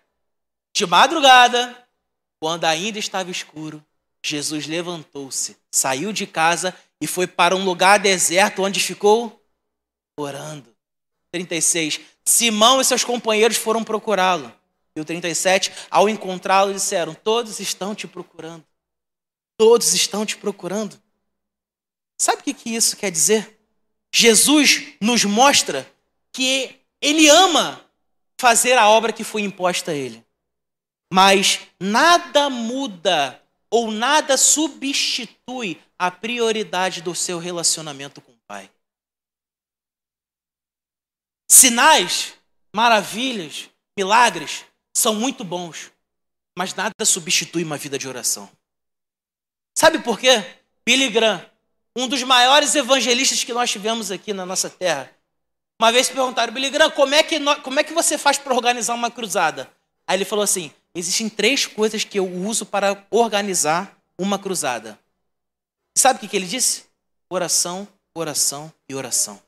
De 0.73 0.85
madrugada, 0.85 1.77
quando 2.39 2.65
ainda 2.65 2.97
estava 2.97 3.29
escuro, 3.29 3.83
Jesus 4.23 4.67
levantou-se, 4.67 5.57
saiu 5.71 6.13
de 6.13 6.25
casa 6.25 6.75
e 7.01 7.07
foi 7.07 7.27
para 7.27 7.55
um 7.55 7.65
lugar 7.65 7.99
deserto 7.99 8.63
onde 8.63 8.79
ficou 8.79 9.43
orando. 10.17 10.73
36. 11.31 11.99
Simão 12.25 12.79
e 12.79 12.85
seus 12.85 13.03
companheiros 13.03 13.57
foram 13.57 13.83
procurá-lo. 13.83 14.53
E 14.95 15.01
o 15.01 15.05
37, 15.05 15.71
ao 15.89 16.09
encontrá-lo, 16.09 16.73
disseram: 16.73 17.13
Todos 17.13 17.59
estão 17.59 17.95
te 17.95 18.07
procurando. 18.07 18.63
Todos 19.57 19.93
estão 19.93 20.25
te 20.25 20.37
procurando. 20.37 21.01
Sabe 22.21 22.41
o 22.41 22.53
que 22.53 22.69
isso 22.69 22.95
quer 22.97 23.09
dizer? 23.09 23.59
Jesus 24.13 24.93
nos 25.01 25.25
mostra 25.25 25.91
que 26.31 26.79
ele 27.01 27.27
ama 27.27 27.83
fazer 28.39 28.77
a 28.77 28.87
obra 28.87 29.11
que 29.11 29.23
foi 29.23 29.41
imposta 29.41 29.89
a 29.89 29.95
ele. 29.95 30.23
Mas 31.11 31.61
nada 31.79 32.47
muda 32.47 33.43
ou 33.71 33.89
nada 33.89 34.37
substitui 34.37 35.81
a 35.97 36.11
prioridade 36.11 37.01
do 37.01 37.15
seu 37.15 37.39
relacionamento 37.39 38.21
com 38.21 38.33
o 38.33 38.39
Pai. 38.45 38.69
Sinais, 41.49 42.35
maravilhas, 42.71 43.67
milagres 43.97 44.63
são 44.93 45.15
muito 45.15 45.43
bons, 45.43 45.91
mas 46.55 46.75
nada 46.75 47.03
substitui 47.03 47.63
uma 47.63 47.77
vida 47.77 47.97
de 47.97 48.07
oração. 48.07 48.47
Sabe 49.75 49.97
por 50.03 50.19
quê? 50.19 50.61
Billy 50.85 51.09
Graham, 51.09 51.50
um 51.95 52.07
dos 52.07 52.23
maiores 52.23 52.73
evangelistas 52.75 53.43
que 53.43 53.53
nós 53.53 53.69
tivemos 53.69 54.11
aqui 54.11 54.33
na 54.33 54.45
nossa 54.45 54.69
terra, 54.69 55.09
uma 55.81 55.91
vez 55.91 56.09
perguntaram, 56.09 56.53
Billy 56.53 56.69
Graham, 56.69 56.91
como 56.91 57.15
é 57.15 57.23
que, 57.23 57.39
como 57.63 57.79
é 57.79 57.83
que 57.83 57.93
você 57.93 58.17
faz 58.17 58.37
para 58.37 58.53
organizar 58.53 58.93
uma 58.93 59.09
cruzada? 59.09 59.67
Aí 60.05 60.15
ele 60.15 60.25
falou 60.25 60.43
assim: 60.43 60.71
existem 60.93 61.27
três 61.27 61.65
coisas 61.65 62.03
que 62.03 62.19
eu 62.19 62.27
uso 62.27 62.65
para 62.65 63.03
organizar 63.09 63.97
uma 64.17 64.37
cruzada. 64.37 64.99
Sabe 65.97 66.17
o 66.17 66.19
que, 66.19 66.27
que 66.27 66.35
ele 66.35 66.45
disse? 66.45 66.85
Oração, 67.29 67.87
oração 68.13 68.71
e 68.87 68.93
oração. 68.93 69.41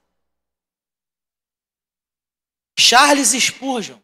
Charles 2.79 3.29
Spurgeon, 3.29 3.97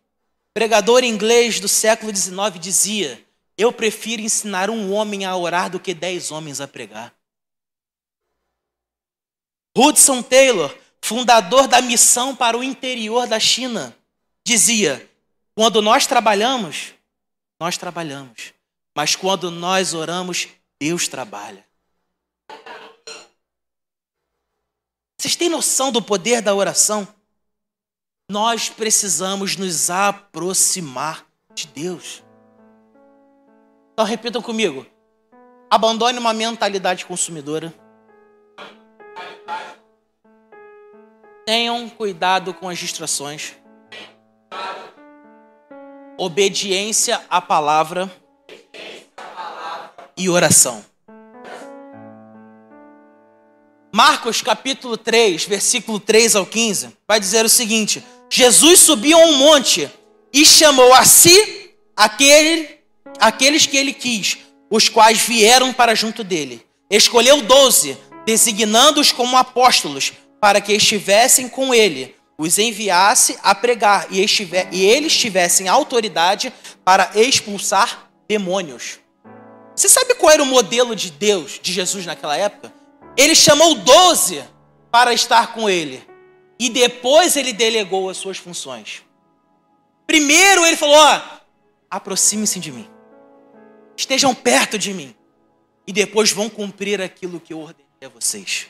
pregador 0.54 1.04
inglês 1.04 1.60
do 1.60 1.68
século 1.68 2.16
XIX, 2.16 2.60
dizia: 2.60 3.26
Eu 3.58 3.74
prefiro 3.74 4.22
ensinar 4.22 4.70
um 4.70 4.94
homem 4.94 5.26
a 5.26 5.36
orar 5.36 5.70
do 5.70 5.80
que 5.80 5.94
dez 5.94 6.30
homens 6.32 6.62
a 6.62 6.68
pregar. 6.68 7.14
Hudson 9.80 10.22
Taylor, 10.22 10.76
fundador 11.02 11.66
da 11.66 11.82
missão 11.82 12.36
para 12.36 12.58
o 12.58 12.64
interior 12.64 13.26
da 13.26 13.40
China, 13.40 13.96
dizia: 14.46 15.10
Quando 15.56 15.82
nós 15.82 16.06
trabalhamos, 16.06 16.94
nós 17.58 17.78
trabalhamos. 17.78 18.54
Mas 18.94 19.16
quando 19.16 19.50
nós 19.50 19.94
oramos, 19.94 20.50
Deus 20.78 21.08
trabalha. 21.08 21.66
Vocês 25.18 25.38
têm 25.38 25.48
noção 25.48 25.94
do 25.94 26.02
poder 26.02 26.42
da 26.42 26.54
oração? 26.54 27.08
Nós 28.30 28.68
precisamos 28.68 29.56
nos 29.56 29.90
aproximar 29.90 31.26
de 31.54 31.68
Deus. 31.68 32.22
Então 33.94 34.06
repitam 34.06 34.42
comigo. 34.42 34.86
Abandone 35.70 36.20
uma 36.20 36.34
mentalidade 36.34 37.06
consumidora. 37.06 37.74
Tenham 41.52 41.90
cuidado 41.90 42.54
com 42.54 42.70
as 42.70 42.78
distrações 42.78 43.54
obediência 46.16 47.20
à 47.28 47.42
palavra 47.42 48.08
e 50.16 50.30
oração. 50.30 50.86
Marcos 53.92 54.44
capítulo 54.44 54.96
3, 54.96 55.46
versículo 55.46 56.00
3 56.00 56.36
ao 56.36 56.46
15, 56.46 56.96
vai 57.08 57.20
dizer 57.20 57.44
o 57.44 57.50
seguinte: 57.50 58.04
Jesus 58.30 58.82
subiu 58.82 59.18
a 59.18 59.26
um 59.26 59.38
monte 59.38 59.90
e 60.32 60.46
chamou 60.46 60.94
a 60.94 61.04
si 61.04 61.74
aquele, 61.98 62.78
aqueles 63.20 63.66
que 63.66 63.76
ele 63.76 63.94
quis, 63.94 64.38
os 64.70 64.88
quais 64.88 65.18
vieram 65.18 65.74
para 65.74 65.96
junto 65.96 66.24
dele. 66.24 66.64
Escolheu 66.92 67.42
doze, 67.42 67.98
designando-os 68.24 69.12
como 69.12 69.36
apóstolos, 69.36 70.14
para 70.40 70.62
que 70.62 70.74
estivessem 70.74 71.50
com 71.50 71.74
ele 71.74 72.16
os 72.38 72.58
enviasse 72.58 73.38
a 73.44 73.54
pregar 73.54 74.08
e, 74.10 74.24
estiver, 74.24 74.70
e 74.72 74.82
eles 74.82 75.16
tivessem 75.16 75.68
autoridade 75.68 76.54
para 76.86 77.12
expulsar 77.14 78.10
demônios. 78.30 79.00
Você 79.76 79.90
sabe 79.90 80.16
qual 80.16 80.32
era 80.32 80.44
o 80.44 80.46
modelo 80.46 80.96
de 80.96 81.12
Deus, 81.12 81.60
de 81.62 81.74
Jesus 81.74 82.06
naquela 82.06 82.38
época? 82.38 82.74
Ele 83.18 83.36
chamou 83.36 83.76
doze 83.76 84.42
para 84.90 85.14
estar 85.14 85.54
com 85.54 85.70
ele. 85.70 86.02
E 86.58 86.70
depois 86.70 87.36
ele 87.36 87.52
delegou 87.52 88.10
as 88.10 88.18
suas 88.18 88.38
funções. 88.38 89.04
Primeiro 90.08 90.66
ele 90.66 90.78
falou: 90.78 90.96
ó, 90.96 91.22
aproxime-se 91.90 92.60
de 92.60 92.72
mim. 92.72 92.90
Estejam 93.96 94.34
perto 94.34 94.78
de 94.78 94.94
mim. 94.94 95.16
E 95.86 95.92
depois 95.92 96.32
vão 96.32 96.50
cumprir 96.50 97.02
aquilo 97.02 97.40
que 97.40 97.54
eu 97.54 97.60
ordenei 97.60 97.86
a 98.06 98.10
vocês. 98.10 98.68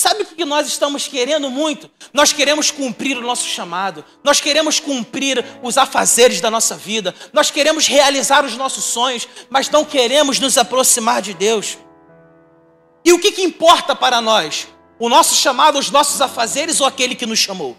Sabe 0.00 0.22
o 0.22 0.26
que 0.26 0.46
nós 0.46 0.66
estamos 0.66 1.06
querendo 1.06 1.50
muito? 1.50 1.90
Nós 2.10 2.32
queremos 2.32 2.70
cumprir 2.70 3.18
o 3.18 3.20
nosso 3.20 3.46
chamado, 3.46 4.02
nós 4.24 4.40
queremos 4.40 4.80
cumprir 4.80 5.44
os 5.62 5.76
afazeres 5.76 6.40
da 6.40 6.50
nossa 6.50 6.74
vida, 6.74 7.14
nós 7.34 7.50
queremos 7.50 7.86
realizar 7.86 8.42
os 8.42 8.56
nossos 8.56 8.82
sonhos, 8.82 9.28
mas 9.50 9.68
não 9.68 9.84
queremos 9.84 10.40
nos 10.40 10.56
aproximar 10.56 11.20
de 11.20 11.34
Deus. 11.34 11.76
E 13.04 13.12
o 13.12 13.18
que, 13.18 13.30
que 13.30 13.42
importa 13.42 13.94
para 13.94 14.22
nós? 14.22 14.68
O 14.98 15.06
nosso 15.06 15.34
chamado, 15.34 15.78
os 15.78 15.90
nossos 15.90 16.18
afazeres 16.22 16.80
ou 16.80 16.86
aquele 16.86 17.14
que 17.14 17.26
nos 17.26 17.38
chamou? 17.38 17.76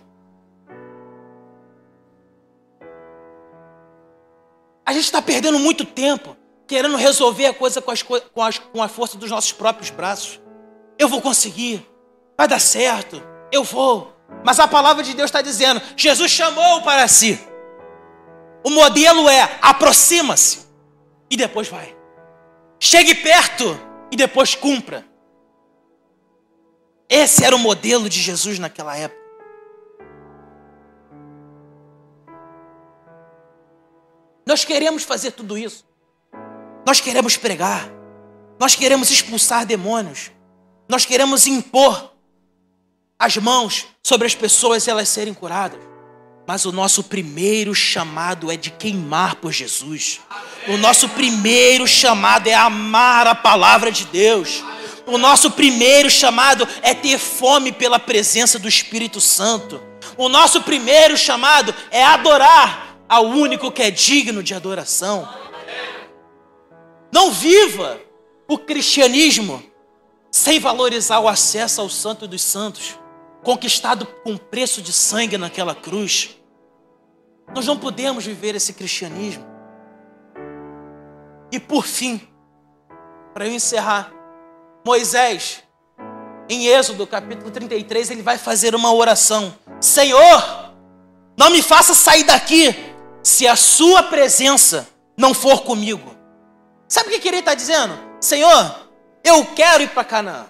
A 4.86 4.94
gente 4.94 5.06
está 5.06 5.24
perdendo 5.24 5.58
muito 5.58 5.84
tempo 5.86 6.38
querendo 6.68 6.98
resolver 6.98 7.48
a 7.48 7.54
coisa 7.56 7.82
com, 7.82 7.90
as, 7.90 8.04
com, 8.04 8.44
as, 8.44 8.60
com 8.60 8.84
a 8.84 8.88
força 8.88 9.18
dos 9.18 9.32
nossos 9.32 9.54
próprios 9.54 9.90
braços. 9.90 10.40
Eu 11.00 11.10
vou 11.10 11.20
conseguir, 11.20 11.84
vai 12.42 12.48
dar 12.48 12.60
certo, 12.60 13.22
eu 13.52 13.64
vou. 13.64 14.18
Mas 14.44 14.60
a 14.60 14.68
palavra 14.68 15.04
de 15.04 15.14
Deus 15.14 15.28
está 15.28 15.44
dizendo: 15.44 15.80
Jesus 15.96 16.32
chamou 16.32 16.82
para 16.82 17.08
si. 17.08 17.40
O 18.64 18.72
modelo 18.72 19.30
é 19.30 19.60
aproxima-se 19.62 20.66
e 21.30 21.38
depois 21.38 21.68
vai. 21.68 21.96
Chegue 22.80 23.14
perto 23.14 23.80
e 24.12 24.16
depois 24.16 24.56
cumpra. 24.56 25.06
Esse 27.08 27.44
era 27.46 27.56
o 27.56 27.60
modelo 27.60 28.10
de 28.10 28.20
Jesus 28.20 28.58
naquela 28.58 28.98
época. 28.98 29.22
Nós 34.48 34.66
queremos 34.66 35.04
fazer 35.04 35.32
tudo 35.32 35.58
isso. 35.58 35.86
Nós 36.88 37.00
queremos 37.00 37.38
pregar. 37.38 37.88
Nós 38.60 38.74
queremos 38.74 39.12
expulsar 39.12 39.64
demônios. 39.64 40.32
Nós 40.90 41.06
queremos 41.06 41.46
impor 41.46 42.11
as 43.22 43.38
mãos 43.38 43.86
sobre 44.02 44.26
as 44.26 44.34
pessoas 44.34 44.88
e 44.88 44.90
elas 44.90 45.08
serem 45.08 45.32
curadas. 45.32 45.80
Mas 46.48 46.66
o 46.66 46.72
nosso 46.72 47.04
primeiro 47.04 47.76
chamado 47.76 48.52
é 48.52 48.58
de 48.58 48.72
queimar 48.72 49.36
por 49.36 49.52
Jesus. 49.52 50.20
O 50.68 50.76
nosso 50.78 51.08
primeiro 51.08 51.88
chamado 51.88 52.48
é 52.48 52.56
amar 52.56 53.28
a 53.28 53.36
palavra 53.36 53.92
de 53.92 54.06
Deus. 54.06 54.64
O 55.06 55.20
nosso 55.20 55.52
primeiro 55.52 56.10
chamado 56.10 56.68
é 56.82 56.96
ter 56.96 57.20
fome 57.20 57.72
pela 57.72 58.00
presença 58.00 58.58
do 58.58 58.68
Espírito 58.68 59.22
Santo. 59.22 59.80
O 60.18 60.28
nosso 60.28 60.64
primeiro 60.64 61.16
chamado 61.16 61.76
é 61.92 62.04
adorar 62.04 62.98
ao 63.08 63.28
único 63.28 63.72
que 63.72 63.84
é 63.84 63.92
digno 63.92 64.42
de 64.42 64.56
adoração. 64.56 65.30
Não 67.12 67.30
viva 67.30 68.02
o 68.48 68.58
cristianismo 68.58 69.64
sem 70.32 70.60
valorizar 70.60 71.20
o 71.20 71.28
acesso 71.28 71.82
ao 71.82 71.90
Santo 71.90 72.28
dos 72.28 72.42
Santos, 72.42 72.96
conquistado 73.44 74.06
com 74.24 74.38
preço 74.38 74.82
de 74.82 74.94
sangue 74.94 75.38
naquela 75.38 75.76
cruz. 75.76 76.38
Nós 77.54 77.66
não 77.66 77.78
podemos 77.78 78.26
viver 78.26 78.56
esse 78.56 78.74
cristianismo. 78.74 79.46
E 81.52 81.60
por 81.60 81.86
fim, 81.86 82.22
para 83.34 83.46
eu 83.46 83.54
encerrar, 83.54 84.12
Moisés, 84.86 85.64
em 86.50 86.68
Êxodo 86.68 87.06
capítulo 87.06 87.52
33, 87.52 88.12
ele 88.12 88.22
vai 88.22 88.38
fazer 88.38 88.74
uma 88.74 88.94
oração: 88.94 89.54
Senhor, 89.80 90.74
não 91.38 91.50
me 91.50 91.62
faça 91.62 91.94
sair 91.94 92.24
daqui 92.24 92.76
se 93.24 93.48
a 93.48 93.56
Sua 93.56 94.04
presença 94.04 94.88
não 95.18 95.34
for 95.34 95.64
comigo. 95.64 96.16
Sabe 96.88 97.16
o 97.16 97.20
que 97.20 97.28
ele 97.28 97.38
está 97.38 97.54
dizendo? 97.54 97.98
Senhor, 98.20 98.90
eu 99.24 99.46
quero 99.46 99.84
ir 99.84 99.90
para 99.90 100.04
Canaã. 100.04 100.46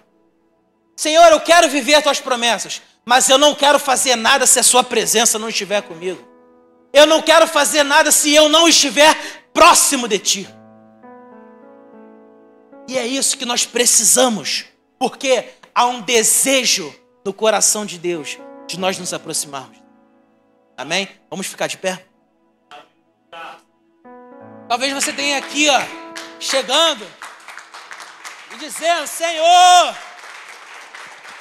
Senhor, 1.02 1.32
eu 1.32 1.40
quero 1.40 1.68
viver 1.68 1.96
as 1.96 2.04
tuas 2.04 2.20
promessas, 2.20 2.80
mas 3.04 3.28
eu 3.28 3.36
não 3.36 3.56
quero 3.56 3.80
fazer 3.80 4.16
nada 4.16 4.46
se 4.46 4.60
a 4.60 4.64
sua 4.64 4.84
presença 4.84 5.40
não 5.40 5.50
estiver 5.50 5.82
comigo. 5.82 6.24
Eu 6.94 7.08
não 7.08 7.24
quero 7.24 7.48
fazer 7.48 7.82
nada 7.82 8.12
se 8.12 8.32
eu 8.32 8.48
não 8.48 8.68
estiver 8.68 9.18
próximo 9.52 10.08
de 10.08 10.20
ti. 10.20 10.50
E 12.88 13.00
é 13.00 13.08
isso 13.08 13.36
que 13.36 13.46
nós 13.46 13.66
precisamos, 13.66 14.66
porque 15.00 15.46
há 15.74 15.88
um 15.88 16.02
desejo 16.02 16.94
no 17.26 17.34
coração 17.34 17.84
de 17.84 17.98
Deus 17.98 18.38
de 18.68 18.80
nós 18.80 19.00
nos 19.00 19.12
aproximarmos. 19.12 19.80
Amém? 20.78 21.10
Vamos 21.32 21.48
ficar 21.48 21.66
de 21.66 21.80
pé? 21.80 22.06
Talvez 24.70 24.94
você 24.94 25.12
tenha 25.12 25.40
aqui, 25.40 25.68
ó, 25.68 25.82
chegando 26.40 27.08
e 28.54 28.58
dizendo: 28.60 29.08
Senhor, 29.08 29.96